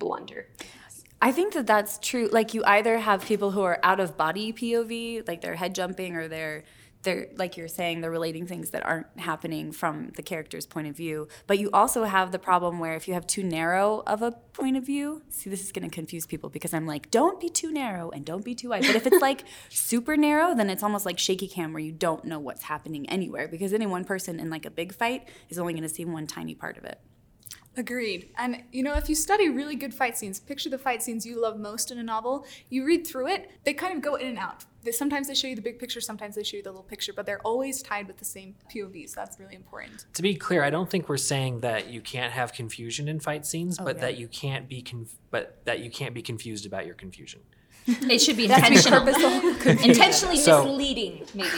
blunder. 0.00 0.48
I 1.22 1.30
think 1.30 1.54
that 1.54 1.66
that's 1.66 1.98
true. 1.98 2.28
Like 2.32 2.52
you 2.52 2.64
either 2.64 2.98
have 2.98 3.24
people 3.24 3.52
who 3.52 3.62
are 3.62 3.78
out 3.82 4.00
of 4.00 4.16
body 4.16 4.52
POV, 4.52 5.26
like 5.26 5.40
they're 5.40 5.56
head 5.56 5.74
jumping, 5.74 6.16
or 6.16 6.28
they're 6.28 6.64
they're 7.02 7.28
like 7.36 7.56
you're 7.56 7.68
saying 7.68 8.00
they're 8.00 8.10
relating 8.10 8.46
things 8.46 8.70
that 8.70 8.84
aren't 8.84 9.06
happening 9.16 9.72
from 9.72 10.10
the 10.16 10.22
character's 10.22 10.66
point 10.66 10.88
of 10.88 10.96
view. 10.96 11.28
But 11.46 11.58
you 11.58 11.70
also 11.72 12.04
have 12.04 12.32
the 12.32 12.38
problem 12.38 12.78
where 12.78 12.94
if 12.94 13.06
you 13.06 13.14
have 13.14 13.26
too 13.26 13.42
narrow 13.42 14.02
of 14.06 14.22
a 14.22 14.32
point 14.32 14.76
of 14.76 14.84
view, 14.84 15.22
see 15.28 15.48
this 15.48 15.62
is 15.62 15.72
going 15.72 15.88
to 15.88 15.94
confuse 15.94 16.26
people 16.26 16.50
because 16.50 16.74
I'm 16.74 16.86
like, 16.86 17.10
don't 17.10 17.40
be 17.40 17.48
too 17.48 17.72
narrow 17.72 18.10
and 18.10 18.24
don't 18.24 18.44
be 18.44 18.54
too 18.54 18.70
wide. 18.70 18.82
But 18.82 18.96
if 18.96 19.06
it's 19.06 19.22
like 19.22 19.44
super 19.68 20.16
narrow, 20.16 20.54
then 20.54 20.70
it's 20.70 20.82
almost 20.82 21.06
like 21.06 21.18
shaky 21.18 21.48
cam 21.48 21.72
where 21.72 21.82
you 21.82 21.92
don't 21.92 22.24
know 22.24 22.38
what's 22.38 22.64
happening 22.64 23.08
anywhere 23.08 23.48
because 23.48 23.72
any 23.72 23.86
one 23.86 24.04
person 24.04 24.40
in 24.40 24.50
like 24.50 24.66
a 24.66 24.70
big 24.70 24.92
fight 24.92 25.28
is 25.48 25.58
only 25.58 25.72
going 25.72 25.82
to 25.82 25.88
see 25.88 26.04
one 26.04 26.26
tiny 26.26 26.54
part 26.54 26.76
of 26.76 26.84
it. 26.84 27.00
Agreed. 27.78 28.30
And 28.36 28.64
you 28.72 28.82
know, 28.82 28.94
if 28.94 29.08
you 29.08 29.14
study 29.14 29.48
really 29.48 29.76
good 29.76 29.94
fight 29.94 30.18
scenes, 30.18 30.40
picture 30.40 30.68
the 30.68 30.78
fight 30.78 31.00
scenes 31.00 31.24
you 31.24 31.40
love 31.40 31.60
most 31.60 31.92
in 31.92 31.98
a 31.98 32.02
novel, 32.02 32.44
you 32.68 32.84
read 32.84 33.06
through 33.06 33.28
it, 33.28 33.52
they 33.62 33.72
kind 33.72 33.94
of 33.94 34.02
go 34.02 34.16
in 34.16 34.26
and 34.26 34.38
out. 34.38 34.64
They, 34.88 34.92
sometimes 34.92 35.28
they 35.28 35.34
show 35.34 35.48
you 35.48 35.54
the 35.54 35.60
big 35.60 35.78
picture, 35.78 36.00
sometimes 36.00 36.34
they 36.34 36.42
show 36.42 36.56
you 36.56 36.62
the 36.62 36.70
little 36.70 36.82
picture, 36.82 37.12
but 37.12 37.26
they're 37.26 37.42
always 37.42 37.82
tied 37.82 38.06
with 38.06 38.16
the 38.16 38.24
same 38.24 38.54
POVs. 38.74 39.12
That's 39.12 39.38
really 39.38 39.54
important. 39.54 40.06
To 40.14 40.22
be 40.22 40.34
clear, 40.34 40.64
I 40.64 40.70
don't 40.70 40.88
think 40.88 41.10
we're 41.10 41.18
saying 41.18 41.60
that 41.60 41.88
you 41.88 42.00
can't 42.00 42.32
have 42.32 42.54
confusion 42.54 43.06
in 43.06 43.20
fight 43.20 43.44
scenes, 43.44 43.76
oh, 43.78 43.84
but 43.84 43.96
yeah. 43.96 44.00
that 44.02 44.16
you 44.16 44.28
can't 44.28 44.66
be 44.66 44.80
conf- 44.80 45.18
but 45.30 45.58
that 45.66 45.80
you 45.80 45.90
can't 45.90 46.14
be 46.14 46.22
confused 46.22 46.64
about 46.64 46.86
your 46.86 46.94
confusion. 46.94 47.40
It 47.86 48.20
should 48.20 48.38
be 48.38 48.44
intentional. 48.50 49.06
Intentionally 49.66 50.38
So- 50.38 50.64
misleading, 50.64 51.26
maybe. 51.34 51.48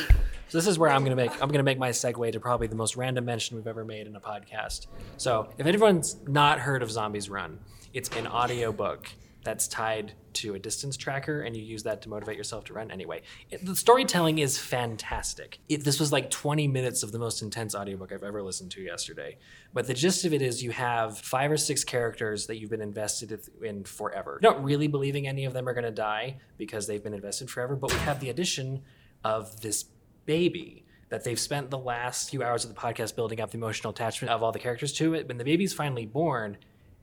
So 0.48 0.58
this 0.58 0.66
is 0.66 0.76
where 0.76 0.90
I'm 0.90 1.04
gonna 1.04 1.14
make 1.14 1.30
I'm 1.40 1.50
gonna 1.50 1.62
make 1.62 1.78
my 1.78 1.90
segue 1.90 2.32
to 2.32 2.40
probably 2.40 2.66
the 2.66 2.74
most 2.74 2.96
random 2.96 3.24
mention 3.24 3.56
we've 3.56 3.68
ever 3.68 3.84
made 3.84 4.08
in 4.08 4.16
a 4.16 4.20
podcast. 4.20 4.88
So 5.16 5.48
if 5.58 5.66
anyone's 5.66 6.16
not 6.26 6.58
heard 6.58 6.82
of 6.82 6.90
Zombies 6.90 7.30
Run, 7.30 7.60
it's 7.94 8.08
an 8.16 8.26
audio 8.26 8.72
book 8.72 9.08
that's 9.42 9.66
tied 9.68 10.12
to 10.32 10.54
a 10.54 10.58
distance 10.58 10.96
tracker, 10.96 11.42
and 11.42 11.56
you 11.56 11.62
use 11.62 11.82
that 11.82 12.02
to 12.02 12.08
motivate 12.08 12.36
yourself 12.36 12.64
to 12.64 12.74
run. 12.74 12.90
Anyway, 12.90 13.22
it, 13.50 13.64
the 13.64 13.74
storytelling 13.74 14.38
is 14.38 14.58
fantastic. 14.58 15.58
It, 15.68 15.84
this 15.84 15.98
was 15.98 16.12
like 16.12 16.30
20 16.30 16.68
minutes 16.68 17.02
of 17.02 17.12
the 17.12 17.18
most 17.18 17.42
intense 17.42 17.74
audiobook 17.74 18.12
I've 18.12 18.22
ever 18.22 18.42
listened 18.42 18.70
to 18.72 18.82
yesterday. 18.82 19.38
But 19.72 19.86
the 19.86 19.94
gist 19.94 20.24
of 20.24 20.32
it 20.32 20.42
is 20.42 20.62
you 20.62 20.70
have 20.72 21.18
five 21.18 21.50
or 21.50 21.56
six 21.56 21.84
characters 21.84 22.46
that 22.46 22.58
you've 22.58 22.70
been 22.70 22.82
invested 22.82 23.38
in 23.62 23.84
forever. 23.84 24.38
Not 24.42 24.62
really 24.62 24.88
believing 24.88 25.26
any 25.26 25.44
of 25.44 25.52
them 25.52 25.68
are 25.68 25.74
going 25.74 25.84
to 25.84 25.90
die 25.90 26.38
because 26.58 26.86
they've 26.86 27.02
been 27.02 27.14
invested 27.14 27.50
forever, 27.50 27.76
but 27.76 27.92
we 27.92 27.98
have 28.00 28.20
the 28.20 28.30
addition 28.30 28.82
of 29.24 29.60
this 29.60 29.84
baby 30.26 30.84
that 31.08 31.24
they've 31.24 31.40
spent 31.40 31.70
the 31.70 31.78
last 31.78 32.30
few 32.30 32.42
hours 32.42 32.64
of 32.64 32.72
the 32.72 32.80
podcast 32.80 33.16
building 33.16 33.40
up 33.40 33.50
the 33.50 33.58
emotional 33.58 33.92
attachment 33.92 34.30
of 34.30 34.42
all 34.42 34.52
the 34.52 34.58
characters 34.58 34.92
to 34.92 35.14
it. 35.14 35.26
When 35.26 35.38
the 35.38 35.44
baby's 35.44 35.74
finally 35.74 36.06
born, 36.06 36.56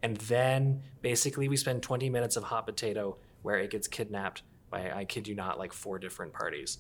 and 0.04 0.18
then 0.18 0.82
basically 1.02 1.48
we 1.48 1.58
spend 1.58 1.84
20 1.84 2.10
minutes 2.10 2.36
of 2.38 2.44
hot 2.44 2.66
potato 2.66 3.18
where 3.42 3.58
it 3.58 3.72
gets 3.72 3.88
kidnapped 3.88 4.44
by 4.70 4.92
I 4.92 5.06
kid 5.06 5.28
you 5.28 5.36
not, 5.36 5.58
like 5.58 5.74
four 5.74 5.98
different 6.00 6.34
parties, 6.34 6.80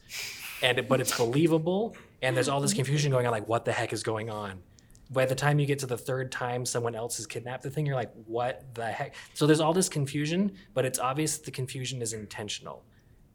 and 0.61 0.87
but 0.87 0.99
it's 0.99 1.15
believable, 1.15 1.95
and 2.21 2.35
there's 2.35 2.49
all 2.49 2.59
this 2.59 2.73
confusion 2.73 3.11
going 3.11 3.25
on, 3.25 3.31
like 3.31 3.47
what 3.47 3.65
the 3.65 3.71
heck 3.71 3.93
is 3.93 4.03
going 4.03 4.29
on. 4.29 4.59
By 5.09 5.25
the 5.25 5.35
time 5.35 5.57
you 5.57 5.65
get 5.65 5.79
to 5.79 5.85
the 5.85 5.97
third 5.97 6.31
time 6.31 6.65
someone 6.65 6.93
else 6.93 7.15
has 7.15 7.25
kidnapped 7.25 7.63
the 7.63 7.69
thing, 7.69 7.85
you're 7.85 7.95
like, 7.95 8.11
what 8.25 8.65
the 8.73 8.87
heck? 8.87 9.15
So 9.33 9.47
there's 9.47 9.61
all 9.61 9.71
this 9.71 9.87
confusion, 9.87 10.51
but 10.73 10.83
it's 10.83 10.99
obvious 10.99 11.37
the 11.37 11.51
confusion 11.51 12.01
is 12.01 12.11
intentional, 12.11 12.83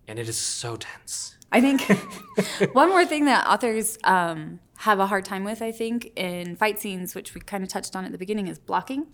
and 0.06 0.18
it 0.18 0.28
is 0.28 0.36
so 0.36 0.76
tense. 0.76 1.36
I 1.50 1.60
think 1.60 1.82
one 2.74 2.88
more 2.88 3.06
thing 3.06 3.26
that 3.26 3.46
authors 3.46 3.98
um, 4.04 4.60
have 4.76 4.98
a 4.98 5.06
hard 5.06 5.24
time 5.24 5.44
with, 5.44 5.62
I 5.62 5.72
think, 5.72 6.12
in 6.16 6.56
fight 6.56 6.80
scenes, 6.80 7.14
which 7.14 7.34
we 7.34 7.40
kind 7.40 7.62
of 7.62 7.68
touched 7.68 7.94
on 7.94 8.04
at 8.04 8.12
the 8.12 8.18
beginning, 8.18 8.48
is 8.48 8.58
blocking. 8.58 9.06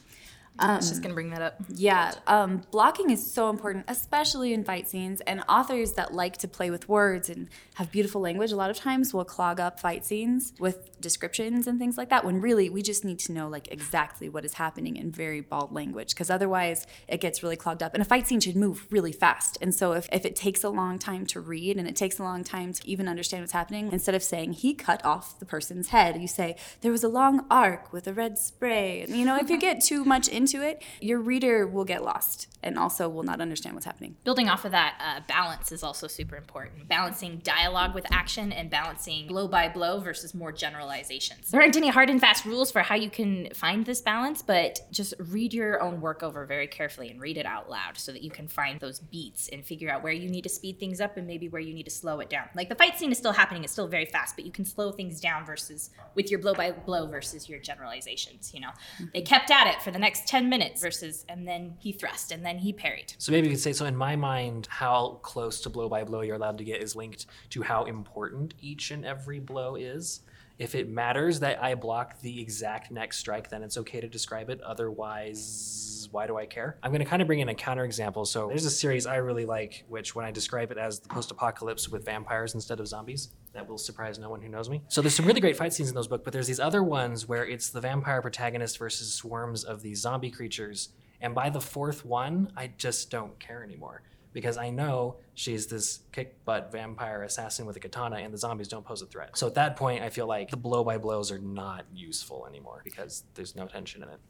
I 0.59 0.77
was 0.77 0.88
just 0.88 1.03
gonna 1.03 1.15
bring 1.15 1.31
that 1.31 1.43
up. 1.43 1.61
Yeah, 1.75 2.15
um, 2.27 2.62
blocking 2.71 3.11
is 3.11 3.31
so 3.31 3.50
important, 3.50 3.85
especially 3.88 4.53
in 4.53 4.65
fight 4.65 4.88
scenes. 4.88 5.21
And 5.23 5.43
authors 5.49 5.93
that 5.95 6.12
like 6.12 6.37
to 6.38 6.49
play 6.49 6.71
with 6.71 6.88
words 6.88 7.29
and 7.29 7.49
have 7.75 7.93
beautiful 7.93 8.21
language, 8.21 8.53
a 8.53 8.57
lot 8.57 8.71
of 8.71 8.77
times 8.77 9.15
will 9.15 9.25
clog 9.25 9.61
up 9.61 9.79
fight 9.79 10.05
scenes 10.05 10.53
with 10.59 11.00
descriptions 11.00 11.67
and 11.67 11.79
things 11.79 11.97
like 11.97 12.11
that. 12.11 12.25
When 12.25 12.41
really 12.41 12.71
we 12.71 12.83
just 12.83 13.05
need 13.05 13.19
to 13.21 13.33
know 13.33 13.49
like 13.49 13.69
exactly 13.71 14.29
what 14.29 14.45
is 14.45 14.55
happening 14.55 14.97
in 14.97 15.12
very 15.12 15.41
bald 15.41 15.73
language, 15.73 16.11
because 16.11 16.31
otherwise 16.31 16.87
it 17.07 17.21
gets 17.21 17.43
really 17.43 17.57
clogged 17.57 17.83
up. 17.83 17.95
And 17.95 18.03
a 18.03 18.07
fight 18.07 18.27
scene 18.27 18.41
should 18.41 18.57
move 18.57 18.87
really 18.91 19.12
fast. 19.12 19.59
And 19.61 19.75
so 19.75 19.93
if, 19.93 20.09
if 20.12 20.25
it 20.25 20.35
takes 20.35 20.65
a 20.65 20.71
long 20.71 20.99
time 20.99 21.27
to 21.27 21.41
read 21.41 21.77
and 21.77 21.87
it 21.87 21.95
takes 21.95 22.19
a 22.19 22.23
long 22.23 22.43
time 22.43 22.73
to 22.73 22.88
even 22.88 23.07
understand 23.07 23.43
what's 23.43 23.53
happening, 23.53 23.91
instead 23.93 24.15
of 24.15 24.23
saying 24.23 24.55
he 24.55 24.75
cut 24.75 25.05
off 25.05 25.38
the 25.38 25.47
person's 25.47 25.88
head, 25.91 26.21
you 26.21 26.27
say 26.27 26.57
there 26.81 26.91
was 26.91 27.05
a 27.05 27.09
long 27.09 27.45
arc 27.50 27.93
with 27.93 28.07
a 28.07 28.12
red 28.12 28.38
spray. 28.38 29.03
And, 29.03 29.17
you 29.17 29.25
know, 29.25 29.37
if 29.37 29.50
you 29.50 29.59
get 29.59 29.83
too 29.83 30.05
much 30.05 30.27
into 30.29 30.48
it, 30.62 30.83
your 31.00 31.21
reader 31.21 31.67
will 31.67 31.85
get 31.85 32.02
lost 32.02 32.49
and 32.62 32.79
also 32.79 33.09
will 33.09 33.23
not 33.23 33.41
understand 33.41 33.75
what's 33.75 33.87
happening. 33.87 34.17
Building 34.25 34.49
off 34.49 34.65
of 34.65 34.73
that, 34.73 35.00
uh, 35.00 35.21
balance 35.29 35.71
is 35.71 35.83
also 35.83 36.07
super 36.07 36.37
important. 36.37 36.88
Balancing 36.88 37.38
dialogue 37.38 37.95
with 37.95 38.07
action 38.12 38.53
and 38.53 38.69
balancing 38.69 39.29
blow 39.29 39.47
by 39.47 39.69
blow 39.69 40.00
versus 40.00 40.35
more 40.35 40.53
generalizations. 40.53 41.50
There 41.50 41.61
aren't 41.61 41.77
any 41.77 41.88
hard 41.88 42.11
and 42.11 42.21
fast 42.21 42.45
rules 42.45 42.71
for 42.71 42.81
how 42.81 42.97
you 42.97 43.11
can 43.11 43.49
find 43.55 43.87
this 43.87 44.00
balance, 44.00 44.43
but 44.43 44.81
just 44.91 45.15
read 45.19 45.55
your 45.55 45.81
own 45.83 46.00
work 46.00 46.23
over 46.23 46.45
very 46.47 46.67
carefully 46.67 47.11
and 47.11 47.21
read 47.21 47.37
it 47.37 47.47
out 47.47 47.71
loud 47.71 47.97
so 47.97 48.12
that 48.12 48.23
you 48.23 48.31
can 48.31 48.49
find 48.49 48.81
those 48.81 48.99
beats 48.99 49.49
and 49.49 49.65
figure 49.65 49.91
out 49.91 50.03
where 50.03 50.12
you 50.12 50.29
need 50.29 50.43
to 50.43 50.49
speed 50.49 50.81
things 50.81 51.00
up 51.00 51.17
and 51.17 51.27
maybe 51.27 51.49
where 51.49 51.62
you 51.62 51.75
need 51.75 51.85
to 51.85 51.91
slow 51.91 52.21
it 52.21 52.29
down. 52.29 52.49
Like 52.55 52.69
the 52.69 52.75
fight 52.75 52.99
scene 52.99 53.12
is 53.12 53.19
still 53.19 53.33
happening, 53.33 53.65
it's 53.65 53.73
still 53.73 53.88
very 53.88 54.07
fast, 54.07 54.37
but 54.37 54.45
you 54.45 54.53
can 54.53 54.65
slow 54.65 54.91
things 54.91 55.21
down 55.21 55.47
versus 55.47 55.91
with 56.15 56.31
your 56.31 56.41
blow 56.41 56.55
by 56.55 56.73
blow 56.73 57.07
versus 57.07 57.49
your 57.49 57.61
generalizations. 57.61 58.53
You 58.53 58.61
know, 58.61 58.71
they 59.15 59.23
kept 59.23 59.50
at 59.50 59.69
it 59.69 59.81
for 59.83 59.91
the 59.91 59.99
next 59.99 60.27
10 60.27 60.49
minutes 60.49 60.83
versus, 60.83 61.25
and 61.29 61.47
then 61.47 61.77
he 61.79 61.93
thrust 61.93 62.33
and 62.33 62.45
he 62.57 62.73
parried. 62.73 63.12
So 63.19 63.33
maybe 63.33 63.49
you 63.49 63.52
could 63.52 63.61
say 63.61 63.75
so. 63.75 63.85
In 63.85 63.97
my 63.97 64.17
mind, 64.17 64.67
how 64.71 65.19
close 65.23 65.61
to 65.61 65.69
blow 65.69 65.88
by 65.88 66.05
blow 66.05 66.23
you're 66.23 66.37
allowed 66.37 66.57
to 66.59 66.64
get 66.64 66.83
is 66.83 66.97
linked 66.97 67.26
to 67.50 67.62
how 67.62 67.85
important 67.85 68.55
each 68.61 68.90
and 68.90 69.05
every 69.05 69.40
blow 69.40 69.75
is. 69.75 70.21
If 70.59 70.75
it 70.75 70.88
matters 70.88 71.38
that 71.40 71.62
I 71.62 71.76
block 71.76 72.21
the 72.21 72.40
exact 72.40 72.90
next 72.90 73.19
strike, 73.19 73.49
then 73.49 73.62
it's 73.62 73.76
okay 73.76 74.00
to 74.00 74.09
describe 74.09 74.50
it. 74.50 74.61
Otherwise, 74.62 76.09
why 76.11 76.26
do 76.26 76.37
I 76.37 76.47
care? 76.47 76.78
I'm 76.83 76.90
going 76.90 76.99
to 76.99 77.09
kind 77.09 77.23
of 77.23 77.28
bring 77.28 77.38
in 77.38 77.49
a 77.49 77.55
counterexample. 77.55 78.26
So 78.26 78.49
there's 78.49 78.64
a 78.64 78.71
series 78.71 79.07
I 79.07 79.17
really 79.17 79.47
like, 79.47 79.85
which 79.88 80.17
when 80.17 80.25
I 80.25 80.33
describe 80.33 80.73
it 80.73 80.78
as 80.78 80.99
the 80.99 81.09
post-apocalypse 81.09 81.88
with 81.88 82.05
vampires 82.05 82.55
instead 82.55 82.81
of 82.81 82.88
zombies, 82.88 83.28
that 83.52 83.69
will 83.69 83.78
surprise 83.78 84.19
no 84.19 84.31
one 84.31 84.40
who 84.40 84.49
knows 84.49 84.69
me. 84.69 84.83
So 84.88 85.00
there's 85.00 85.14
some 85.14 85.26
really 85.26 85.40
great 85.40 85.57
fight 85.57 85.73
scenes 85.73 85.90
in 85.90 85.95
those 85.95 86.09
books, 86.09 86.23
but 86.25 86.33
there's 86.33 86.49
these 86.49 86.59
other 86.59 86.83
ones 86.83 87.28
where 87.28 87.47
it's 87.47 87.71
the 87.71 87.81
vampire 87.81 88.21
protagonist 88.21 88.78
versus 88.78 89.14
swarms 89.14 89.62
of 89.62 89.83
these 89.83 90.00
zombie 90.00 90.31
creatures. 90.33 90.88
And 91.21 91.35
by 91.35 91.51
the 91.51 91.61
fourth 91.61 92.05
one, 92.05 92.53
I 92.57 92.71
just 92.79 93.11
don't 93.11 93.39
care 93.39 93.63
anymore 93.63 94.03
because 94.33 94.57
I 94.57 94.71
know 94.71 95.17
she's 95.35 95.67
this 95.67 96.01
kick 96.13 96.45
butt 96.45 96.71
vampire 96.71 97.23
assassin 97.23 97.67
with 97.67 97.77
a 97.77 97.81
katana 97.81 98.17
and 98.17 98.33
the 98.33 98.39
zombies 98.39 98.69
don't 98.69 98.85
pose 98.85 99.03
a 99.03 99.07
threat. 99.07 99.37
So 99.37 99.47
at 99.47 99.55
that 99.55 99.77
point, 99.77 100.03
I 100.03 100.11
feel 100.11 100.27
like 100.27 100.51
the 100.51 100.57
blow 100.57 100.85
by 100.85 100.99
blows 100.99 101.33
are 101.33 101.39
not 101.39 101.87
useful 101.95 102.47
anymore 102.47 102.83
because 102.85 103.25
there's 103.35 103.57
no 103.57 103.67
tension 103.67 104.03
in 104.03 104.09
it. 104.09 104.21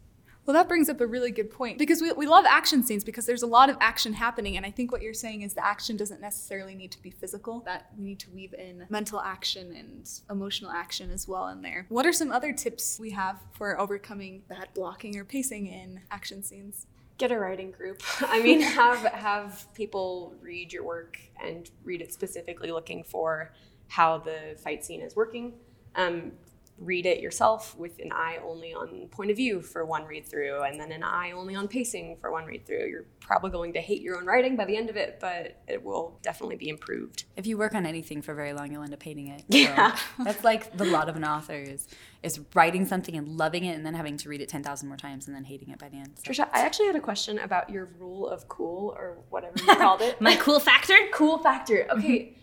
Well, 0.48 0.54
that 0.54 0.66
brings 0.66 0.88
up 0.88 1.02
a 1.02 1.06
really 1.06 1.30
good 1.30 1.50
point 1.50 1.76
because 1.76 2.00
we, 2.00 2.10
we 2.12 2.26
love 2.26 2.46
action 2.48 2.82
scenes 2.82 3.04
because 3.04 3.26
there's 3.26 3.42
a 3.42 3.46
lot 3.46 3.68
of 3.68 3.76
action 3.82 4.14
happening. 4.14 4.56
And 4.56 4.64
I 4.64 4.70
think 4.70 4.90
what 4.90 5.02
you're 5.02 5.12
saying 5.12 5.42
is 5.42 5.52
the 5.52 5.62
action 5.62 5.94
doesn't 5.98 6.22
necessarily 6.22 6.74
need 6.74 6.90
to 6.92 7.02
be 7.02 7.10
physical, 7.10 7.60
that 7.66 7.90
we 7.98 8.06
need 8.06 8.18
to 8.20 8.30
weave 8.30 8.54
in 8.54 8.86
mental 8.88 9.20
action 9.20 9.76
and 9.76 10.10
emotional 10.30 10.70
action 10.70 11.10
as 11.10 11.28
well 11.28 11.48
in 11.48 11.60
there. 11.60 11.84
What 11.90 12.06
are 12.06 12.14
some 12.14 12.32
other 12.32 12.54
tips 12.54 12.98
we 12.98 13.10
have 13.10 13.38
for 13.52 13.78
overcoming 13.78 14.40
bad 14.48 14.68
blocking 14.74 15.18
or 15.18 15.24
pacing 15.26 15.66
in 15.66 16.00
action 16.10 16.42
scenes? 16.42 16.86
Get 17.18 17.30
a 17.30 17.38
writing 17.38 17.70
group. 17.70 18.02
I 18.22 18.42
mean, 18.42 18.62
have 18.62 19.00
have 19.00 19.68
people 19.74 20.32
read 20.40 20.72
your 20.72 20.82
work 20.82 21.18
and 21.44 21.70
read 21.84 22.00
it 22.00 22.10
specifically 22.10 22.72
looking 22.72 23.04
for 23.04 23.52
how 23.88 24.16
the 24.16 24.56
fight 24.64 24.82
scene 24.82 25.02
is 25.02 25.14
working. 25.14 25.52
Um, 25.94 26.32
read 26.80 27.06
it 27.06 27.20
yourself 27.20 27.76
with 27.76 27.99
an 27.99 28.11
eye 28.12 28.38
only 28.44 28.73
on 28.73 29.08
point 29.08 29.30
of 29.30 29.37
view 29.37 29.61
for 29.61 29.85
one 29.85 30.04
read 30.04 30.26
through 30.26 30.62
and 30.62 30.78
then 30.80 30.92
an 30.92 31.02
eye 31.02 31.32
only 31.32 31.54
on 31.54 31.66
pacing 31.68 32.16
for 32.20 32.30
one 32.30 32.44
read 32.44 32.64
through. 32.66 32.87
You're 32.87 33.04
probably 33.20 33.50
going 33.50 33.73
to 33.73 33.80
hate 33.80 34.00
your 34.00 34.16
own 34.16 34.26
writing 34.26 34.56
by 34.56 34.64
the 34.64 34.76
end 34.76 34.88
of 34.88 34.97
it, 34.97 35.18
but 35.20 35.61
it 35.66 35.82
will 35.82 36.18
definitely 36.23 36.56
be 36.56 36.68
improved. 36.68 37.25
If 37.37 37.47
you 37.47 37.58
work 37.58 37.75
on 37.75 37.85
anything 37.85 38.23
for 38.23 38.35
very 38.35 38.52
long, 38.52 38.73
you'll 38.73 38.82
end 38.85 38.94
up 38.94 39.02
hating 39.02 39.28
it. 39.28 39.42
Yeah. 39.49 39.97
that's 40.23 40.44
like 40.44 40.76
the 40.76 40.85
lot 40.85 41.08
of 41.08 41.16
an 41.16 41.25
author 41.25 41.54
is, 41.56 41.88
is 42.23 42.40
writing 42.54 42.87
something 42.87 43.16
and 43.16 43.28
loving 43.28 43.64
it 43.64 43.75
and 43.75 43.85
then 43.85 43.94
having 43.94 44.16
to 44.18 44.28
read 44.28 44.40
it 44.40 44.49
10,000 44.49 44.88
more 44.88 44.97
times 44.97 45.26
and 45.26 45.35
then 45.35 45.44
hating 45.44 45.70
it 45.70 45.78
by 45.78 45.88
the 45.88 45.97
end. 45.97 46.18
So- 46.25 46.30
Tricia, 46.30 46.49
I 46.52 46.61
actually 46.61 46.87
had 46.87 46.97
a 46.97 47.00
question 47.00 47.38
about 47.38 47.70
your 47.70 47.87
rule 47.99 48.28
of 48.28 48.49
cool 48.49 48.94
or 48.97 49.18
whatever 49.30 49.54
you 49.58 49.66
called 49.76 50.00
it. 50.00 50.20
My 50.20 50.37
cool 50.37 50.61
factor? 50.61 50.94
cool 51.12 51.38
factor. 51.38 51.87
Okay. 51.90 52.18
Mm-hmm. 52.18 52.35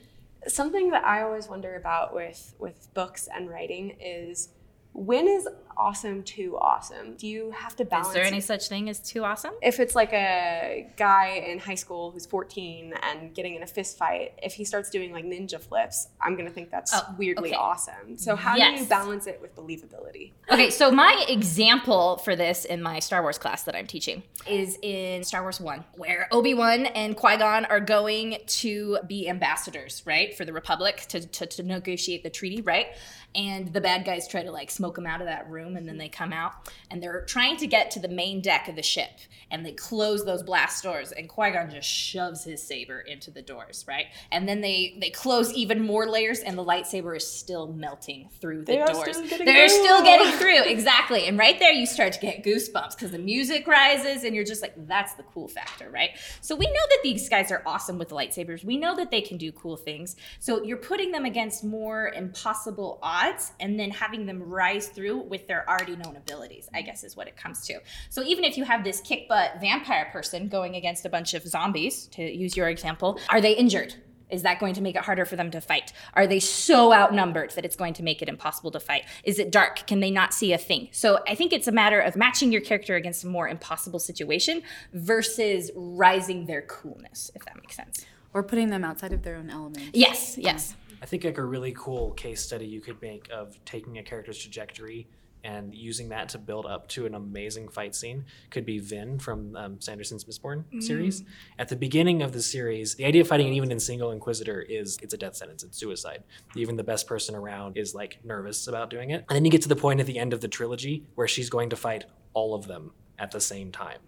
Something 0.47 0.91
that 0.91 1.03
I 1.05 1.21
always 1.21 1.47
wonder 1.47 1.75
about 1.75 2.13
with 2.13 2.53
with 2.59 2.93
books 2.93 3.27
and 3.33 3.49
writing 3.49 3.97
is 3.99 4.49
when 4.95 5.27
is 5.27 5.47
awesome 5.77 6.23
too 6.23 6.57
awesome? 6.57 7.15
Do 7.17 7.27
you 7.27 7.51
have 7.51 7.75
to 7.75 7.83
balance 7.83 8.07
Is 8.07 8.13
there 8.13 8.23
any 8.23 8.39
such 8.39 8.69
thing 8.69 8.89
as 8.89 8.99
too 8.99 9.25
awesome? 9.25 9.53
if 9.61 9.81
it's 9.81 9.93
like 9.93 10.13
a 10.13 10.89
guy 10.95 11.43
in 11.47 11.59
high 11.59 11.75
school 11.75 12.11
who's 12.11 12.25
14 12.25 12.93
and 13.03 13.33
getting 13.35 13.55
in 13.55 13.61
a 13.63 13.67
fist 13.67 13.97
fight, 13.97 14.31
if 14.41 14.53
he 14.53 14.63
starts 14.63 14.89
doing 14.89 15.11
like 15.11 15.25
ninja 15.25 15.59
flips, 15.59 16.07
I'm 16.21 16.37
gonna 16.37 16.49
think 16.49 16.71
that's 16.71 16.93
Oh, 16.95 17.13
weirdly 17.17 17.49
okay. 17.49 17.57
awesome. 17.57 18.17
So 18.17 18.37
how 18.37 18.55
do 18.55 18.61
you 18.63 18.85
balance 18.85 19.27
it 19.27 19.39
with 19.41 19.53
believability? 19.53 20.31
Okay, 20.49 20.69
so 20.69 20.91
my 20.91 21.25
example 21.27 22.17
for 22.19 22.37
this 22.37 22.63
in 22.63 22.81
my 22.81 22.99
Star 22.99 23.21
Wars 23.21 23.37
class 23.37 23.63
that 23.63 23.75
I'm 23.75 23.87
teaching 23.87 24.23
is 24.47 24.77
in 24.81 25.25
Star 25.25 25.41
Wars 25.41 25.59
1, 25.59 25.83
where 25.95 26.29
Obi 26.31 26.53
Wan 26.53 26.85
and 26.85 27.17
Qui 27.17 27.35
Gon 27.37 27.65
are 27.65 27.81
going 27.81 28.37
to 28.47 28.99
be 29.07 29.27
ambassadors, 29.27 30.03
right, 30.05 30.33
for 30.37 30.45
the 30.45 30.53
Republic 30.53 31.05
to, 31.09 31.19
to, 31.27 31.45
to 31.47 31.63
negotiate 31.63 32.23
the 32.23 32.29
treaty, 32.29 32.61
right? 32.61 32.87
And 33.35 33.73
the 33.73 33.81
bad 33.81 34.05
guys 34.05 34.27
try 34.27 34.43
to 34.43 34.51
like 34.51 34.71
smoke 34.71 34.95
them 34.95 35.05
out 35.05 35.19
of 35.21 35.27
that 35.27 35.49
room, 35.49 35.75
and 35.75 35.87
then 35.87 35.97
they 35.97 36.07
come 36.09 36.31
out 36.31 36.53
and 36.89 37.03
they're 37.03 37.25
trying 37.25 37.57
to 37.57 37.67
get 37.67 37.91
to 37.91 37.99
the 37.99 38.07
main 38.07 38.41
deck 38.41 38.67
of 38.69 38.75
the 38.75 38.83
ship, 38.83 39.09
and 39.51 39.65
they 39.65 39.73
close 39.73 40.23
those 40.25 40.41
blast 40.43 40.83
doors, 40.83 41.11
and 41.11 41.27
Qui 41.27 41.51
Gon 41.51 41.69
just 41.69 41.87
shoves 41.89 42.43
his 42.45 42.63
saber 42.63 42.99
into 43.01 43.31
the 43.31 43.41
doors, 43.41 43.83
right? 43.87 44.05
And 44.31 44.47
then 44.47 44.61
they 44.61 44.97
they 45.01 45.09
close 45.09 45.51
even 45.53 45.85
more 45.85 46.07
layers, 46.07 46.39
and 46.39 46.57
the 46.57 46.63
lightsaber 46.63 47.15
is 47.17 47.27
still 47.27 47.67
melting 47.67 48.29
through 48.39 48.59
the 48.59 48.65
They 48.65 48.77
doors. 48.77 49.17
still 49.17 49.21
They're 49.45 49.67
through. 49.67 49.69
still 49.69 50.01
getting 50.03 50.31
through 50.37 50.63
exactly 50.63 51.25
and 51.27 51.37
right 51.37 51.59
there 51.59 51.71
you 51.71 51.85
start 51.85 52.13
to 52.13 52.19
get 52.19 52.43
goosebumps 52.43 52.91
because 52.95 53.11
the 53.11 53.17
music 53.19 53.67
rises 53.67 54.23
and 54.23 54.33
you're 54.35 54.43
just 54.45 54.61
like 54.61 54.73
that's 54.87 55.13
the 55.15 55.23
cool 55.23 55.47
factor 55.47 55.89
right 55.89 56.11
so 56.41 56.55
we 56.55 56.65
know 56.65 56.71
that 56.89 56.99
these 57.03 57.27
guys 57.29 57.51
are 57.51 57.61
awesome 57.65 57.97
with 57.97 58.09
lightsabers 58.09 58.63
we 58.63 58.77
know 58.77 58.95
that 58.95 59.11
they 59.11 59.21
can 59.21 59.37
do 59.37 59.51
cool 59.51 59.75
things 59.77 60.15
so 60.39 60.63
you're 60.63 60.77
putting 60.77 61.11
them 61.11 61.25
against 61.25 61.63
more 61.63 62.09
impossible 62.15 62.99
odds 63.25 63.51
and 63.59 63.79
then 63.79 63.91
having 63.91 64.25
them 64.25 64.41
rise 64.41 64.87
through 64.87 65.17
with 65.17 65.47
their 65.47 65.67
already 65.69 65.95
known 65.95 66.15
abilities 66.15 66.69
i 66.73 66.81
guess 66.81 67.03
is 67.03 67.15
what 67.15 67.27
it 67.27 67.35
comes 67.35 67.65
to 67.65 67.79
so 68.09 68.23
even 68.23 68.43
if 68.43 68.57
you 68.57 68.63
have 68.63 68.83
this 68.83 69.01
kick 69.01 69.27
butt 69.27 69.53
vampire 69.59 70.09
person 70.11 70.47
going 70.47 70.75
against 70.75 71.05
a 71.05 71.09
bunch 71.09 71.33
of 71.33 71.43
zombies 71.43 72.07
to 72.07 72.23
use 72.23 72.55
your 72.55 72.69
example 72.69 73.19
are 73.29 73.41
they 73.41 73.53
injured 73.53 73.95
is 74.29 74.41
that 74.43 74.59
going 74.59 74.73
to 74.73 74.81
make 74.81 74.95
it 74.95 75.03
harder 75.03 75.25
for 75.25 75.35
them 75.35 75.51
to 75.51 75.61
fight? 75.61 75.93
Are 76.13 76.25
they 76.25 76.39
so 76.39 76.93
outnumbered 76.93 77.51
that 77.51 77.65
it's 77.65 77.75
going 77.75 77.93
to 77.93 78.03
make 78.03 78.21
it 78.21 78.29
impossible 78.29 78.71
to 78.71 78.79
fight? 78.79 79.03
Is 79.23 79.39
it 79.39 79.51
dark? 79.51 79.85
Can 79.87 79.99
they 79.99 80.11
not 80.11 80.33
see 80.33 80.51
a 80.51 80.57
thing? 80.57 80.89
So 80.91 81.19
I 81.27 81.35
think 81.35 81.53
it's 81.53 81.67
a 81.67 81.71
matter 81.71 81.99
of 81.99 82.15
matching 82.15 82.51
your 82.51 82.61
character 82.61 82.95
against 82.95 83.23
a 83.23 83.27
more 83.27 83.47
impossible 83.47 83.99
situation 83.99 84.63
versus 84.93 85.71
rising 85.75 86.47
their 86.47 86.63
coolness, 86.63 87.31
if 87.35 87.45
that 87.45 87.55
makes 87.55 87.75
sense. 87.75 88.05
or 88.33 88.43
putting 88.43 88.69
them 88.69 88.83
outside 88.83 89.13
of 89.13 89.23
their 89.23 89.37
own 89.37 89.49
element. 89.49 89.91
Yes, 89.93 90.37
yes. 90.37 90.71
Um, 90.71 90.77
I 91.01 91.05
think 91.05 91.23
like 91.23 91.37
a 91.37 91.43
really 91.43 91.73
cool 91.77 92.11
case 92.11 92.41
study 92.41 92.65
you 92.65 92.81
could 92.81 93.01
make 93.01 93.29
of 93.31 93.57
taking 93.65 93.97
a 93.97 94.03
character's 94.03 94.37
trajectory 94.37 95.07
and 95.43 95.75
using 95.75 96.09
that 96.09 96.27
to 96.29 96.39
build 96.39 96.65
up 96.65 96.87
to 96.87 97.05
an 97.05 97.13
amazing 97.13 97.69
fight 97.69 97.93
scene 97.93 98.25
could 98.49 98.65
be 98.65 98.79
Vin 98.79 99.19
from 99.19 99.55
um, 99.55 99.79
Sanderson's 99.79 100.25
Mistborn 100.25 100.63
series. 100.81 101.23
At 101.59 101.69
the 101.69 101.75
beginning 101.75 102.23
of 102.23 102.33
the 102.33 102.41
series, 102.41 102.95
the 102.95 103.05
idea 103.05 103.21
of 103.21 103.27
fighting 103.27 103.53
even 103.53 103.71
in 103.71 103.79
single 103.79 104.09
Inquisitor 104.09 104.61
is 104.63 104.97
it's 105.03 105.13
a 105.13 105.17
death 105.17 105.35
sentence, 105.35 105.63
it's 105.63 105.77
suicide. 105.77 106.23
Even 106.55 106.75
the 106.75 106.83
best 106.83 107.05
person 107.05 107.35
around 107.35 107.77
is 107.77 107.93
like 107.93 108.17
nervous 108.23 108.67
about 108.67 108.89
doing 108.89 109.11
it. 109.11 109.23
And 109.29 109.35
then 109.35 109.45
you 109.45 109.51
get 109.51 109.61
to 109.61 109.69
the 109.69 109.75
point 109.75 109.99
at 109.99 110.07
the 110.07 110.17
end 110.17 110.33
of 110.33 110.41
the 110.41 110.47
trilogy 110.47 111.05
where 111.13 111.27
she's 111.27 111.51
going 111.51 111.69
to 111.69 111.75
fight 111.75 112.05
all 112.33 112.55
of 112.55 112.65
them 112.65 112.91
at 113.19 113.29
the 113.29 113.39
same 113.39 113.71
time. 113.71 113.99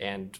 And 0.00 0.36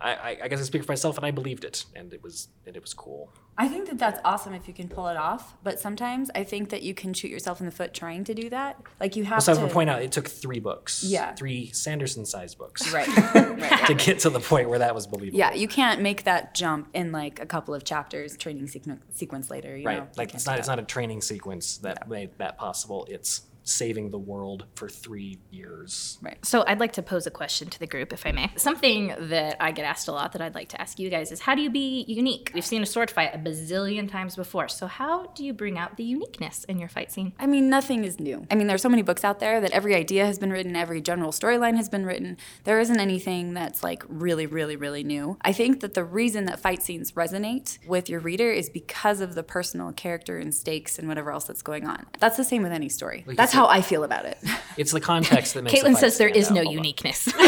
I, 0.00 0.14
I, 0.14 0.38
I 0.42 0.48
guess 0.48 0.60
I 0.60 0.64
speak 0.64 0.84
for 0.84 0.92
myself, 0.92 1.16
and 1.16 1.26
I 1.26 1.30
believed 1.30 1.64
it, 1.64 1.86
and 1.94 2.12
it 2.12 2.22
was 2.22 2.48
and 2.66 2.76
it 2.76 2.82
was 2.82 2.94
cool. 2.94 3.32
I 3.60 3.66
think 3.66 3.88
that 3.88 3.98
that's 3.98 4.20
awesome 4.24 4.54
if 4.54 4.68
you 4.68 4.72
can 4.72 4.88
pull 4.88 5.08
it 5.08 5.16
off, 5.16 5.56
but 5.64 5.80
sometimes 5.80 6.30
I 6.32 6.44
think 6.44 6.68
that 6.70 6.82
you 6.82 6.94
can 6.94 7.12
shoot 7.12 7.28
yourself 7.28 7.58
in 7.58 7.66
the 7.66 7.72
foot 7.72 7.92
trying 7.92 8.22
to 8.24 8.32
do 8.34 8.48
that. 8.50 8.80
Like 9.00 9.16
you 9.16 9.24
have 9.24 9.40
to 9.40 9.44
So 9.44 9.52
I 9.52 9.56
to 9.56 9.62
would 9.62 9.72
point 9.72 9.90
out 9.90 10.00
it 10.00 10.12
took 10.12 10.28
three 10.28 10.60
books, 10.60 11.02
Yeah. 11.02 11.34
three 11.34 11.72
Sanderson-sized 11.72 12.56
books, 12.56 12.92
right, 12.92 13.08
right. 13.34 13.86
to 13.88 13.94
get 13.94 14.20
to 14.20 14.30
the 14.30 14.38
point 14.38 14.68
where 14.68 14.78
that 14.78 14.94
was 14.94 15.08
believable. 15.08 15.38
Yeah, 15.40 15.54
you 15.54 15.66
can't 15.66 16.00
make 16.00 16.22
that 16.22 16.54
jump 16.54 16.88
in 16.94 17.10
like 17.10 17.40
a 17.40 17.46
couple 17.46 17.74
of 17.74 17.82
chapters, 17.82 18.36
training 18.36 18.68
sequ- 18.68 19.00
sequence 19.12 19.50
later. 19.50 19.76
You 19.76 19.86
right. 19.86 19.98
know? 19.98 20.08
Like 20.16 20.34
it's 20.34 20.46
not 20.46 20.60
it's 20.60 20.68
not 20.68 20.78
a 20.78 20.84
training 20.84 21.22
sequence 21.22 21.78
that 21.78 22.08
made 22.08 22.30
that 22.38 22.58
possible. 22.58 23.08
It's 23.10 23.42
saving 23.68 24.10
the 24.10 24.18
world 24.18 24.66
for 24.74 24.88
three 24.88 25.38
years. 25.50 26.18
Right. 26.22 26.44
So 26.44 26.64
I'd 26.66 26.80
like 26.80 26.92
to 26.94 27.02
pose 27.02 27.26
a 27.26 27.30
question 27.30 27.68
to 27.70 27.78
the 27.78 27.86
group, 27.86 28.12
if 28.12 28.26
I 28.26 28.32
may. 28.32 28.50
Something 28.56 29.14
that 29.18 29.56
I 29.60 29.72
get 29.72 29.84
asked 29.84 30.08
a 30.08 30.12
lot 30.12 30.32
that 30.32 30.42
I'd 30.42 30.54
like 30.54 30.68
to 30.70 30.80
ask 30.80 30.98
you 30.98 31.10
guys 31.10 31.30
is 31.30 31.40
how 31.40 31.54
do 31.54 31.62
you 31.62 31.70
be 31.70 32.04
unique? 32.08 32.50
We've 32.54 32.64
seen 32.64 32.82
a 32.82 32.86
sword 32.86 33.10
fight 33.10 33.34
a 33.34 33.38
bazillion 33.38 34.10
times 34.10 34.36
before. 34.36 34.68
So 34.68 34.86
how 34.86 35.26
do 35.26 35.44
you 35.44 35.52
bring 35.52 35.78
out 35.78 35.96
the 35.96 36.04
uniqueness 36.04 36.64
in 36.64 36.78
your 36.78 36.88
fight 36.88 37.12
scene? 37.12 37.32
I 37.38 37.46
mean, 37.46 37.68
nothing 37.68 38.04
is 38.04 38.18
new. 38.18 38.46
I 38.50 38.54
mean, 38.54 38.66
there's 38.66 38.82
so 38.82 38.88
many 38.88 39.02
books 39.02 39.24
out 39.24 39.40
there 39.40 39.60
that 39.60 39.72
every 39.72 39.94
idea 39.94 40.26
has 40.26 40.38
been 40.38 40.50
written, 40.50 40.74
every 40.74 41.00
general 41.00 41.32
storyline 41.32 41.76
has 41.76 41.88
been 41.88 42.06
written. 42.06 42.36
There 42.64 42.80
isn't 42.80 42.98
anything 42.98 43.54
that's 43.54 43.82
like 43.82 44.02
really, 44.08 44.46
really, 44.46 44.76
really 44.76 45.04
new. 45.04 45.38
I 45.42 45.52
think 45.52 45.80
that 45.80 45.94
the 45.94 46.04
reason 46.04 46.46
that 46.46 46.58
fight 46.58 46.82
scenes 46.82 47.12
resonate 47.12 47.78
with 47.86 48.08
your 48.08 48.20
reader 48.20 48.50
is 48.50 48.70
because 48.70 49.20
of 49.20 49.34
the 49.34 49.42
personal 49.42 49.92
character 49.92 50.38
and 50.38 50.54
stakes 50.54 50.98
and 50.98 51.08
whatever 51.08 51.30
else 51.30 51.44
that's 51.44 51.62
going 51.62 51.86
on. 51.86 52.06
That's 52.18 52.36
the 52.36 52.44
same 52.44 52.62
with 52.62 52.72
any 52.72 52.88
story. 52.88 53.24
Like 53.26 53.36
that's 53.36 53.54
you 53.54 53.57
how 53.58 53.66
I 53.66 53.80
feel 53.82 54.04
about 54.04 54.24
it. 54.26 54.38
It's 54.78 54.92
the 54.92 55.00
context 55.00 55.54
that 55.54 55.62
makes. 55.64 55.74
the 55.82 55.88
Caitlin 55.88 55.92
fight 55.94 56.00
says 56.02 56.18
there 56.18 56.28
stand 56.28 56.36
is 56.40 56.50
out. 56.50 56.54
no 56.54 56.70
uniqueness. 56.70 57.28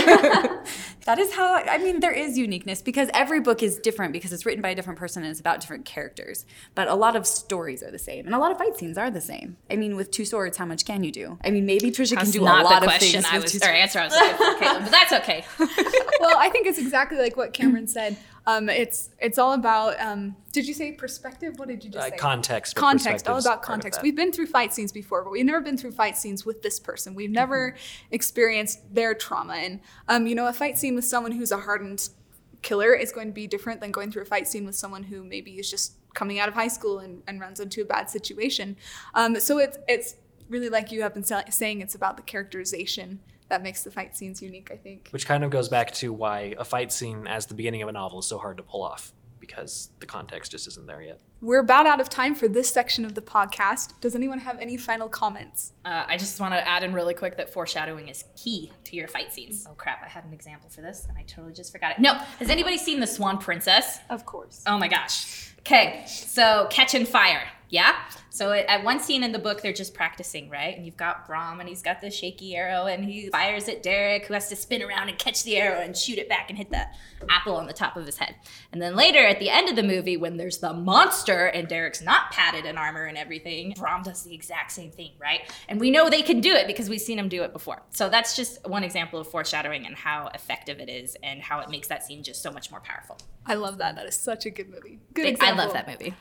That 1.07 1.19
is 1.19 1.33
how 1.33 1.55
I 1.55 1.79
mean 1.79 2.01
there 2.01 2.13
is 2.13 2.37
uniqueness 2.37 2.83
because 2.83 3.09
every 3.15 3.41
book 3.41 3.63
is 3.63 3.79
different 3.79 4.13
because 4.13 4.33
it's 4.35 4.45
written 4.45 4.61
by 4.61 4.69
a 4.71 4.75
different 4.75 4.99
person 4.99 5.23
and 5.23 5.31
it's 5.31 5.41
about 5.41 5.61
different 5.61 5.85
characters. 5.87 6.45
But 6.75 6.89
a 6.89 6.95
lot 6.95 7.17
of 7.17 7.27
stories 7.27 7.83
are 7.83 7.91
the 7.91 7.99
same 7.99 8.27
and 8.27 8.35
a 8.35 8.39
lot 8.39 8.51
of 8.53 8.59
fight 8.59 8.77
scenes 8.77 8.99
are 8.99 9.11
the 9.11 9.21
same. 9.21 9.57
I 9.71 9.77
mean, 9.77 9.97
with 9.97 10.11
two 10.11 10.25
swords, 10.27 10.57
how 10.59 10.67
much 10.67 10.85
can 10.85 11.03
you 11.03 11.11
do? 11.11 11.39
I 11.43 11.51
mean, 11.51 11.65
maybe 11.67 11.91
Trisha 11.91 12.11
can 12.11 12.17
That's 12.17 12.33
do 12.33 12.43
a 12.43 12.45
lot 12.45 12.69
the 12.69 12.77
of 12.77 12.83
question 12.83 13.23
things. 13.23 13.33
I 13.33 13.37
with 13.37 13.45
was, 13.45 13.53
two 13.53 13.59
or 13.59 13.61
swords. 13.61 13.79
answer 13.79 13.99
I 14.01 14.05
was 14.05 14.13
looking 14.13 14.37
for, 14.37 14.65
Caitlin, 14.65 14.83
but 14.83 14.91
that's 14.91 15.13
okay. 15.15 15.45
well, 16.21 16.37
I 16.39 16.51
think 16.51 16.67
it's 16.67 16.79
exactly 16.79 17.17
like 17.19 17.37
what 17.37 17.53
Cameron 17.55 17.87
said. 17.87 18.17
Um, 18.47 18.69
it's 18.69 19.11
it's 19.21 19.39
all 19.39 19.53
about. 19.53 20.01
Um, 20.01 20.37
did 20.53 20.67
you 20.67 20.75
say 20.75 20.93
perspective? 20.93 21.55
What 21.59 21.69
did 21.69 21.85
you 21.85 21.91
just 21.91 22.07
Uh, 22.07 22.11
say? 22.11 22.17
context. 22.17 22.75
context 22.75 23.29
all 23.29 23.39
about 23.39 23.63
context 23.63 24.03
we've 24.03 24.17
been 24.17 24.33
through 24.33 24.47
fight 24.47 24.73
scenes 24.75 24.91
before 24.93 25.23
but 25.23 25.31
we've 25.31 25.45
never 25.47 25.61
been 25.61 25.77
through 25.77 25.93
fight 25.93 26.17
scenes 26.17 26.45
with 26.45 26.63
this 26.63 26.81
person 26.81 27.15
we've 27.15 27.31
never 27.31 27.77
experienced 28.11 28.81
their 28.95 29.15
trauma 29.15 29.55
and 29.55 29.81
um, 30.09 30.27
you 30.27 30.35
know 30.35 30.47
a 30.49 30.53
fight 30.53 30.77
scene 30.77 30.95
with 30.95 31.05
someone 31.05 31.33
who's 31.33 31.53
a 31.53 31.59
hardened 31.59 32.09
killer 32.63 32.93
is 32.95 33.13
going 33.13 33.29
to 33.29 33.33
be 33.33 33.47
different 33.47 33.81
than 33.81 33.91
going 33.93 34.11
through 34.11 34.23
a 34.23 34.27
fight 34.27 34.47
scene 34.49 34.67
with 34.67 34.75
someone 34.75 35.05
who 35.05 35.23
maybe 35.23 35.53
is 35.53 35.71
just 35.71 35.93
coming 36.15 36.39
out 36.41 36.49
of 36.49 36.55
high 36.55 36.69
school 36.69 36.99
and, 36.99 37.23
and 37.29 37.41
runs 37.41 37.61
into 37.61 37.81
a 37.83 37.85
bad 37.85 38.11
situation 38.11 38.77
um, 39.15 39.39
so 39.39 39.59
it's 39.59 39.79
it's 39.87 40.17
really 40.49 40.69
like 40.69 40.91
you 40.91 41.03
have 41.03 41.15
been 41.15 41.25
saying 41.25 41.81
it's 41.81 41.95
about 41.95 42.17
the 42.17 42.23
characterization 42.23 43.21
that 43.51 43.63
makes 43.63 43.83
the 43.85 43.91
fight 43.91 44.17
scenes 44.17 44.41
unique 44.41 44.71
i 44.73 44.77
think 44.77 45.09
Which 45.11 45.27
kind 45.27 45.45
of 45.45 45.51
goes 45.51 45.69
back 45.69 45.93
to 45.95 46.13
why 46.13 46.55
a 46.59 46.65
fight 46.65 46.91
scene 46.93 47.27
as 47.27 47.47
the 47.47 47.55
beginning 47.55 47.83
of 47.83 47.89
a 47.89 47.93
novel 47.93 48.21
is 48.21 48.27
so 48.27 48.39
hard 48.39 48.57
to 48.57 48.63
pull 48.63 48.83
off 48.83 49.13
because 49.39 49.91
the 50.01 50.07
context 50.07 50.53
just 50.53 50.69
isn't 50.69 50.87
there 50.87 51.01
yet. 51.03 51.19
we're 51.41 51.61
about 51.61 51.87
out 51.87 51.99
of 52.01 52.09
time 52.11 52.35
for 52.35 52.47
this 52.47 52.69
section 52.71 53.05
of 53.07 53.15
the 53.15 53.23
podcast 53.23 53.95
does 54.01 54.15
anyone 54.15 54.39
have 54.39 54.59
any 54.61 54.77
final 54.77 55.09
comments 55.09 55.73
Uh, 55.85 56.05
I 56.07 56.17
just 56.19 56.39
want 56.41 56.53
to 56.55 56.69
add 56.69 56.83
in 56.85 56.93
really 56.93 57.15
quick 57.15 57.37
that 57.39 57.51
foreshadowing 57.53 58.09
is 58.09 58.25
key 58.37 58.71
to 58.85 58.97
your 58.97 59.09
fight 59.09 59.33
scenes. 59.33 59.67
Oh 59.69 59.73
crap, 59.75 60.03
I 60.05 60.09
had 60.09 60.25
an 60.25 60.33
example 60.35 60.69
for 60.69 60.83
this 60.83 61.07
and 61.09 61.17
I 61.19 61.23
totally 61.23 61.55
just 61.55 61.73
forgot 61.73 61.93
it. 61.93 61.99
No, 62.01 62.15
has 62.39 62.51
anybody 62.51 62.77
seen 62.77 63.01
The 63.01 63.07
Swan 63.07 63.39
Princess? 63.39 63.99
Of 64.11 64.27
course. 64.27 64.63
Oh 64.67 64.79
my 64.79 64.89
gosh. 64.89 65.55
Okay, 65.61 66.05
so 66.07 66.67
catching 66.71 67.07
fire. 67.07 67.43
Yeah. 67.71 67.95
So 68.31 68.53
at 68.53 68.85
one 68.85 69.01
scene 69.01 69.25
in 69.25 69.33
the 69.33 69.39
book, 69.39 69.63
they're 69.63 69.73
just 69.73 69.95
practicing, 69.95 70.51
right? 70.51 70.77
And 70.77 70.85
you've 70.85 70.97
got 70.97 71.27
Brom, 71.27 71.61
and 71.61 71.69
he's 71.69 71.83
got 71.83 72.01
the 72.01 72.11
shaky 72.11 72.55
arrow, 72.55 72.87
and 72.87 73.05
he 73.05 73.29
fires 73.29 73.69
at 73.69 73.83
Derek, 73.83 74.27
who 74.27 74.35
has 74.35 74.49
to 74.49 74.57
spin 74.57 74.83
around 74.83 75.09
and 75.09 75.19
catch 75.19 75.45
the 75.45 75.57
arrow 75.57 75.81
and 75.81 75.97
shoot 75.97 76.19
it 76.19 76.29
back 76.29 76.49
and 76.49 76.59
hit 76.59 76.71
the 76.71 76.87
apple 77.29 77.55
on 77.57 77.67
the 77.67 77.73
top 77.73 77.97
of 77.97 78.07
his 78.07 78.19
head. 78.19 78.35
And 78.73 78.81
then 78.81 78.95
later, 78.97 79.25
at 79.25 79.39
the 79.41 79.51
end 79.51 79.69
of 79.69 79.77
the 79.77 79.83
movie, 79.83 80.17
when 80.17 80.37
there's 80.37 80.59
the 80.59 80.73
monster 80.73 81.47
and 81.47 81.69
Derek's 81.69 82.03
not 82.03 82.31
padded 82.31 82.65
in 82.67 82.77
armor 82.77 83.05
and 83.05 83.17
everything, 83.17 83.75
Brom 83.77 84.03
does 84.03 84.23
the 84.23 84.35
exact 84.35 84.73
same 84.73 84.91
thing, 84.91 85.13
right? 85.21 85.41
And 85.69 85.81
we 85.81 85.91
know 85.91 86.09
they 86.11 86.23
can 86.23 86.41
do 86.41 86.53
it 86.53 86.67
because 86.67 86.89
we've 86.89 87.01
seen 87.01 87.19
him 87.19 87.29
do 87.29 87.43
it 87.43 87.53
before. 87.53 87.83
So 87.91 88.09
that's 88.09 88.37
just 88.37 88.67
one 88.69 88.85
example 88.85 89.21
of 89.21 89.29
foreshadowing 89.29 89.87
and 89.87 89.95
how 89.95 90.29
effective 90.35 90.81
it 90.81 90.89
is, 90.89 91.17
and 91.23 91.41
how 91.41 91.61
it 91.61 91.69
makes 91.71 91.89
that 91.89 92.05
scene 92.05 92.23
just 92.23 92.43
so 92.43 92.51
much 92.51 92.71
more 92.71 92.81
powerful. 92.81 93.19
i 93.47 93.55
love 93.55 93.79
that 93.79 93.97
that 93.97 94.07
is 94.07 94.17
such 94.17 94.47
a 94.47 94.51
good 94.51 94.69
movie 94.69 94.99
good 95.15 95.27
example. 95.27 95.61
I 95.61 95.65
love 95.65 95.73
that 95.75 95.89
movie. 95.89 96.15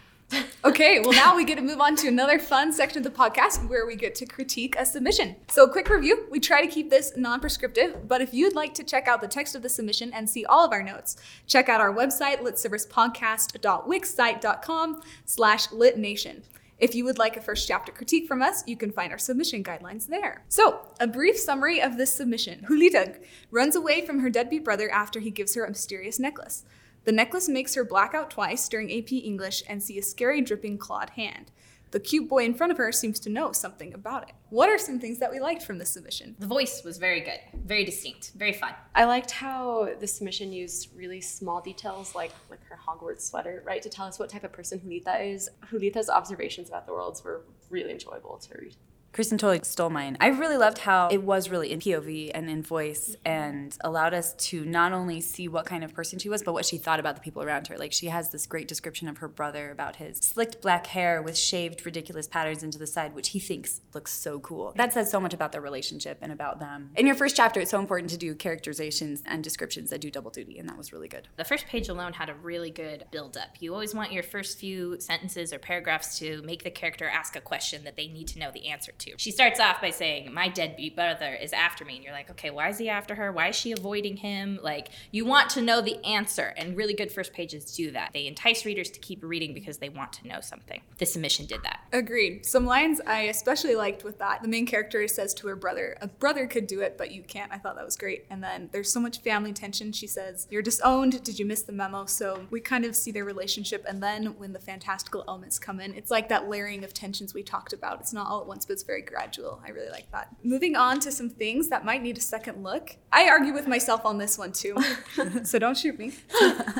Okay, 0.66 1.00
well, 1.00 1.14
now 1.14 1.36
we 1.36 1.46
get 1.46 1.56
to 1.56 1.62
move 1.62 1.80
on 1.80 1.96
to 1.96 2.10
another 2.10 2.38
fun 2.38 2.74
section 2.74 2.98
of 3.00 3.06
the 3.06 3.18
podcast 3.18 3.68
where 3.70 3.88
we 3.88 3.96
get 3.96 4.14
to 4.16 4.26
critique 4.26 4.76
a 4.78 4.86
submission. 4.86 5.38
So, 5.48 5.66
quick 5.68 5.90
review 5.90 6.28
we 6.30 6.42
try 6.42 6.62
to 6.62 6.68
keep 6.68 6.90
this 6.90 7.14
non 7.16 7.40
prescriptive, 7.40 8.06
but 8.08 8.22
if 8.22 8.34
you'd 8.34 8.56
like 8.56 8.74
to 8.74 8.84
check 8.84 9.08
out 9.08 9.22
the 9.22 9.28
text 9.28 9.56
of 9.56 9.62
the 9.62 9.70
submission 9.70 10.12
and 10.14 10.30
see 10.30 10.44
all 10.46 10.66
of 10.66 10.74
our 10.74 10.84
notes, 10.84 11.16
check 11.48 11.70
out 11.70 11.80
our 11.80 11.94
website, 11.94 12.42
litservicepodcast.wixsite.com 12.42 15.02
slash 15.26 15.68
litnation. 15.70 16.42
If 16.78 16.94
you 16.96 17.04
would 17.06 17.18
like 17.18 17.36
a 17.36 17.42
first 17.42 17.68
chapter 17.68 17.92
critique 17.92 18.28
from 18.28 18.42
us, 18.42 18.64
you 18.68 18.78
can 18.78 18.92
find 18.92 19.12
our 19.12 19.18
submission 19.18 19.64
guidelines 19.64 20.08
there. 20.08 20.44
So, 20.48 20.88
a 21.00 21.08
brief 21.08 21.38
summary 21.38 21.82
of 21.82 21.98
this 21.98 22.14
submission. 22.14 22.66
Hulita 22.70 23.18
runs 23.52 23.76
away 23.76 24.06
from 24.06 24.20
her 24.20 24.30
deadbeat 24.30 24.64
brother 24.64 24.90
after 24.90 25.20
he 25.20 25.32
gives 25.32 25.56
her 25.56 25.66
a 25.66 25.70
mysterious 25.70 26.20
necklace. 26.20 26.64
The 27.06 27.12
necklace 27.12 27.48
makes 27.48 27.76
her 27.76 27.84
black 27.84 28.14
out 28.14 28.30
twice 28.30 28.68
during 28.68 28.92
AP 28.92 29.12
English 29.14 29.64
and 29.68 29.82
see 29.82 29.98
a 29.98 30.04
scary 30.04 30.42
dripping 30.42 30.78
clawed 30.78 31.12
hand. 31.12 31.52
The 31.92 32.00
cute 32.00 32.30
boy 32.30 32.46
in 32.46 32.54
front 32.54 32.72
of 32.72 32.78
her 32.78 32.92
seems 32.92 33.20
to 33.22 33.30
know 33.30 33.52
something 33.52 33.96
about 33.96 34.30
it. 34.30 34.36
What 34.52 34.70
are 34.70 34.78
some 34.78 35.00
things 35.00 35.18
that 35.20 35.32
we 35.32 35.40
liked 35.40 35.64
from 35.64 35.80
this 35.80 35.90
submission? 35.90 36.36
The 36.38 36.46
voice 36.46 36.84
was 36.84 37.00
very 37.00 37.22
good, 37.22 37.40
very 37.66 37.84
distinct, 37.84 38.34
very 38.36 38.54
fun. 38.54 38.76
I 38.94 39.06
liked 39.06 39.32
how 39.32 39.90
the 40.00 40.06
submission 40.06 40.54
used 40.54 40.96
really 40.96 41.20
small 41.20 41.62
details 41.62 42.14
like 42.14 42.32
like 42.52 42.64
her 42.66 42.78
Hogwarts 42.78 43.22
sweater, 43.22 43.64
right, 43.66 43.82
to 43.82 43.90
tell 43.90 44.06
us 44.06 44.20
what 44.20 44.30
type 44.30 44.44
of 44.44 44.52
person 44.52 44.80
Hulitha 44.80 45.34
is. 45.34 45.50
Hulitha's 45.72 46.10
observations 46.10 46.70
about 46.70 46.86
the 46.86 46.94
worlds 46.94 47.24
were 47.24 47.46
really 47.72 47.92
enjoyable 47.92 48.38
to 48.38 48.58
read. 48.60 48.76
Kristen 49.12 49.38
totally 49.38 49.60
stole 49.64 49.90
mine. 49.90 50.18
I 50.20 50.28
really 50.28 50.58
loved 50.58 50.80
how 50.80 51.10
it 51.10 51.24
was 51.24 51.50
really 51.50 51.72
in 51.72 51.80
POV 51.80 52.32
and 52.34 52.50
in 52.50 52.62
voice 52.62 53.10
mm-hmm. 53.10 53.28
and 53.28 53.78
allowed 53.82 54.14
us 54.14 54.34
to 54.36 54.64
not 54.66 54.92
only 54.92 55.20
see 55.22 55.48
what 55.48 55.66
kind 55.66 55.84
of 55.84 55.94
person 55.94 56.20
she 56.20 56.30
was, 56.30 56.44
but 56.44 56.54
what 56.54 56.66
she 56.66 56.78
thought 56.78 57.00
about 57.00 57.16
the 57.16 57.22
people 57.22 57.42
around 57.42 57.68
her. 57.68 57.78
Like 57.78 57.92
she 57.92 58.08
has 58.08 58.30
this 58.30 58.46
great 58.46 58.68
description 58.68 59.08
of 59.08 59.18
her 59.18 59.28
brother 59.28 59.72
about 59.72 59.96
his 59.96 60.18
slicked 60.18 60.62
black 60.62 60.88
hair 60.88 61.22
with 61.22 61.38
shaved 61.38 61.86
ridiculous 61.86 62.28
patterns 62.28 62.64
into 62.64 62.78
the 62.78 62.88
side, 62.88 63.16
which 63.16 63.30
he 63.30 63.40
thinks 63.40 63.82
looks 63.94 64.12
so 64.12 64.40
cool. 64.40 64.74
That 64.76 64.94
says 64.94 65.10
so 65.10 65.20
much 65.20 65.34
about 65.34 65.52
their 65.52 65.62
relationship 65.62 66.20
and 66.22 66.32
about 66.32 66.60
them. 66.60 66.92
In 66.96 67.08
your 67.08 67.16
first 67.16 67.36
chapter, 67.36 67.60
it's 67.60 67.72
so 67.72 67.80
important 67.80 68.12
to 68.12 68.18
do 68.18 68.36
characterizations 68.36 69.24
and 69.26 69.44
descriptions 69.44 69.90
that 69.90 70.02
do 70.02 70.12
double 70.12 70.32
duty, 70.32 70.60
and 70.60 70.70
that 70.70 70.78
was 70.78 70.94
really 70.94 71.08
good. 71.08 71.28
The 71.36 71.44
first 71.44 71.66
page 71.66 71.90
alone 71.90 72.14
had 72.14 72.30
a 72.30 72.36
really 72.36 72.72
good 72.72 73.06
build 73.12 73.38
up. 73.38 73.56
You 73.60 73.74
always 73.74 73.96
want 73.96 74.12
your 74.12 74.24
first 74.24 74.60
few 74.60 75.00
sentences 75.00 75.52
or 75.52 75.60
paragraphs 75.60 76.20
to 76.20 76.42
make 76.44 76.64
the 76.64 76.72
character 76.72 77.10
ask 77.10 77.36
a 77.36 77.42
question 77.42 77.84
that 77.84 77.96
they 77.96 78.08
need 78.08 78.28
to 78.30 78.40
know 78.40 78.52
the 78.52 78.68
answer 78.68 78.92
to. 79.00 79.14
She 79.18 79.32
starts 79.32 79.60
off 79.60 79.82
by 79.82 79.90
saying, 79.90 80.34
My 80.34 80.48
deadbeat 80.48 80.96
brother 80.96 81.34
is 81.34 81.54
after 81.54 81.86
me. 81.86 81.96
And 81.96 82.04
you're 82.04 82.14
like, 82.14 82.30
okay, 82.32 82.50
why 82.50 82.70
is 82.70 82.78
he 82.78 82.90
after 82.90 83.16
her? 83.16 83.32
Why 83.32 83.50
is 83.50 83.56
she 83.56 83.72
avoiding 83.72 84.18
him? 84.18 84.60
Like, 84.62 84.90
you 85.12 85.26
want 85.26 85.50
to 85.52 85.62
know 85.62 85.82
the 85.82 86.04
answer. 86.06 86.54
And 86.58 86.76
really 86.76 86.94
good 86.94 87.12
first 87.12 87.34
pages 87.34 87.74
do 87.76 87.92
that. 87.92 88.12
They 88.14 88.28
entice 88.28 88.66
readers 88.66 88.90
to 88.92 89.00
keep 89.00 89.24
reading 89.24 89.54
because 89.54 89.78
they 89.78 89.90
want 89.90 90.14
to 90.14 90.28
know 90.28 90.40
something. 90.42 90.82
This 90.98 91.14
submission 91.14 91.46
did 91.46 91.64
that. 91.64 91.82
Agreed. 91.92 92.46
Some 92.46 92.66
lines 92.66 93.02
I 93.06 93.22
especially 93.24 93.76
liked 93.76 94.04
with 94.04 94.20
that. 94.20 94.42
The 94.42 94.48
main 94.48 94.66
character 94.66 95.08
says 95.08 95.34
to 95.36 95.48
her 95.48 95.56
brother, 95.56 95.98
A 96.02 96.08
brother 96.08 96.48
could 96.48 96.68
do 96.68 96.82
it, 96.82 96.98
but 96.98 97.12
you 97.12 97.24
can't. 97.24 97.52
I 97.52 97.58
thought 97.58 97.76
that 97.76 97.86
was 97.86 97.96
great. 97.96 98.26
And 98.30 98.44
then 98.44 98.70
there's 98.72 98.92
so 98.92 99.00
much 99.00 99.22
family 99.22 99.54
tension. 99.54 99.92
She 99.92 100.08
says, 100.08 100.48
You're 100.50 100.62
disowned. 100.62 101.24
Did 101.24 101.40
you 101.40 101.46
miss 101.46 101.64
the 101.64 101.72
memo? 101.72 102.06
So 102.06 102.46
we 102.50 102.60
kind 102.60 102.86
of 102.86 102.96
see 102.96 103.12
their 103.12 103.26
relationship. 103.26 103.86
And 103.88 104.02
then 104.02 104.38
when 104.38 104.54
the 104.54 104.60
fantastical 104.60 105.24
elements 105.28 105.60
come 105.60 105.80
in, 105.80 105.94
it's 105.94 106.12
like 106.12 106.30
that 106.30 106.50
layering 106.50 106.84
of 106.84 106.94
tensions 106.94 107.34
we 107.34 107.44
talked 107.44 107.74
about. 107.74 108.00
It's 108.00 108.14
not 108.14 108.28
all 108.28 108.42
at 108.42 108.48
once, 108.48 108.66
but 108.66 108.74
it's 108.74 108.84
very 108.90 109.02
gradual. 109.04 109.62
I 109.64 109.70
really 109.70 109.92
like 109.92 110.12
that. 110.12 110.30
Moving 110.44 110.76
on 110.76 111.00
to 111.02 111.12
some 111.12 111.30
things 111.30 111.70
that 111.70 111.86
might 111.86 112.02
need 112.02 112.18
a 112.18 112.22
second 112.22 112.64
look. 112.64 112.96
I 113.12 113.30
argue 113.30 113.54
with 113.54 113.68
myself 113.68 114.04
on 114.04 114.18
this 114.18 114.36
one 114.36 114.52
too. 114.52 114.76
so 115.44 115.60
don't 115.60 115.78
shoot 115.78 116.00
me. 116.00 116.14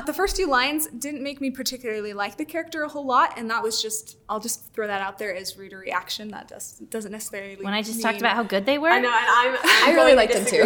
the 0.06 0.12
first 0.12 0.34
two 0.36 0.46
lines 0.46 0.88
didn't 0.88 1.22
make 1.22 1.40
me 1.40 1.52
particularly 1.52 2.12
like 2.12 2.36
the 2.36 2.44
character 2.44 2.82
a 2.82 2.88
whole 2.88 3.06
lot. 3.06 3.34
And 3.38 3.48
that 3.50 3.62
was 3.62 3.80
just, 3.80 4.18
I'll 4.28 4.40
just 4.40 4.72
throw 4.74 4.88
that 4.88 5.00
out 5.00 5.18
there 5.18 5.32
as 5.36 5.56
reader 5.56 5.78
reaction. 5.78 6.28
That 6.28 6.48
does, 6.48 6.78
doesn't 6.90 7.12
necessarily 7.12 7.54
When 7.56 7.74
I 7.74 7.82
just 7.82 7.98
mean- 7.98 8.02
talked 8.02 8.18
about 8.18 8.34
how 8.34 8.42
good 8.42 8.66
they 8.66 8.78
were, 8.78 8.90
I 8.90 8.98
know, 8.98 9.08
and 9.08 9.26
I'm, 9.28 9.54
I'm 9.62 9.90
I 9.90 9.92
really 9.94 10.14
liked 10.16 10.32
them 10.32 10.44
too. 10.44 10.64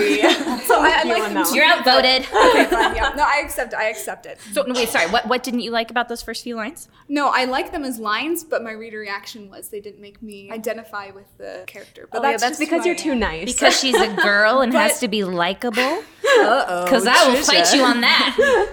So 0.65 0.81
I, 0.81 1.03
I 1.03 1.05
with 1.05 1.13
like 1.19 1.23
on 1.29 1.35
them 1.35 1.45
too. 1.45 1.57
you're 1.57 1.67
outvoted. 1.67 2.27
Okay, 2.55 2.65
fine. 2.67 2.95
Yeah. 2.97 3.13
No, 3.17 3.25
I 3.25 3.41
accept. 3.45 3.75
I 3.75 3.89
accept 3.91 4.25
it. 4.27 4.39
so, 4.53 4.63
no, 4.63 4.73
wait, 4.75 4.89
sorry. 4.89 5.11
What, 5.11 5.27
what 5.27 5.43
didn't 5.43 5.61
you 5.61 5.71
like 5.71 5.91
about 5.91 6.09
those 6.09 6.23
first 6.23 6.43
few 6.45 6.57
lines? 6.57 6.89
No, 7.09 7.29
I 7.29 7.45
like 7.45 7.73
them 7.73 7.85
as 7.85 7.99
lines, 7.99 8.45
but 8.45 8.63
my 8.63 8.71
reader 8.73 8.99
reaction 8.99 9.51
was 9.51 9.69
they 9.69 9.81
didn't 9.81 10.01
make 10.01 10.23
me 10.23 10.51
identify 10.51 11.11
with 11.11 11.27
the 11.39 11.65
character. 11.67 12.09
But 12.11 12.19
Oh, 12.19 12.23
yeah, 12.25 12.31
that's, 12.33 12.43
that's 12.43 12.59
because 12.59 12.85
you're 12.87 12.95
I 12.95 12.99
too 12.99 13.13
am. 13.13 13.19
nice. 13.21 13.45
Because 13.53 13.79
she's 13.79 13.95
a 13.97 14.15
girl 14.15 14.61
and 14.61 14.73
has 14.83 15.01
to 15.01 15.09
be 15.09 15.25
likable. 15.25 15.83
Uh-oh, 15.83 16.85
Because 16.85 17.07
I 17.07 17.29
will 17.29 17.43
fight 17.43 17.73
you 17.75 17.83
on 17.83 18.01
that. 18.01 18.69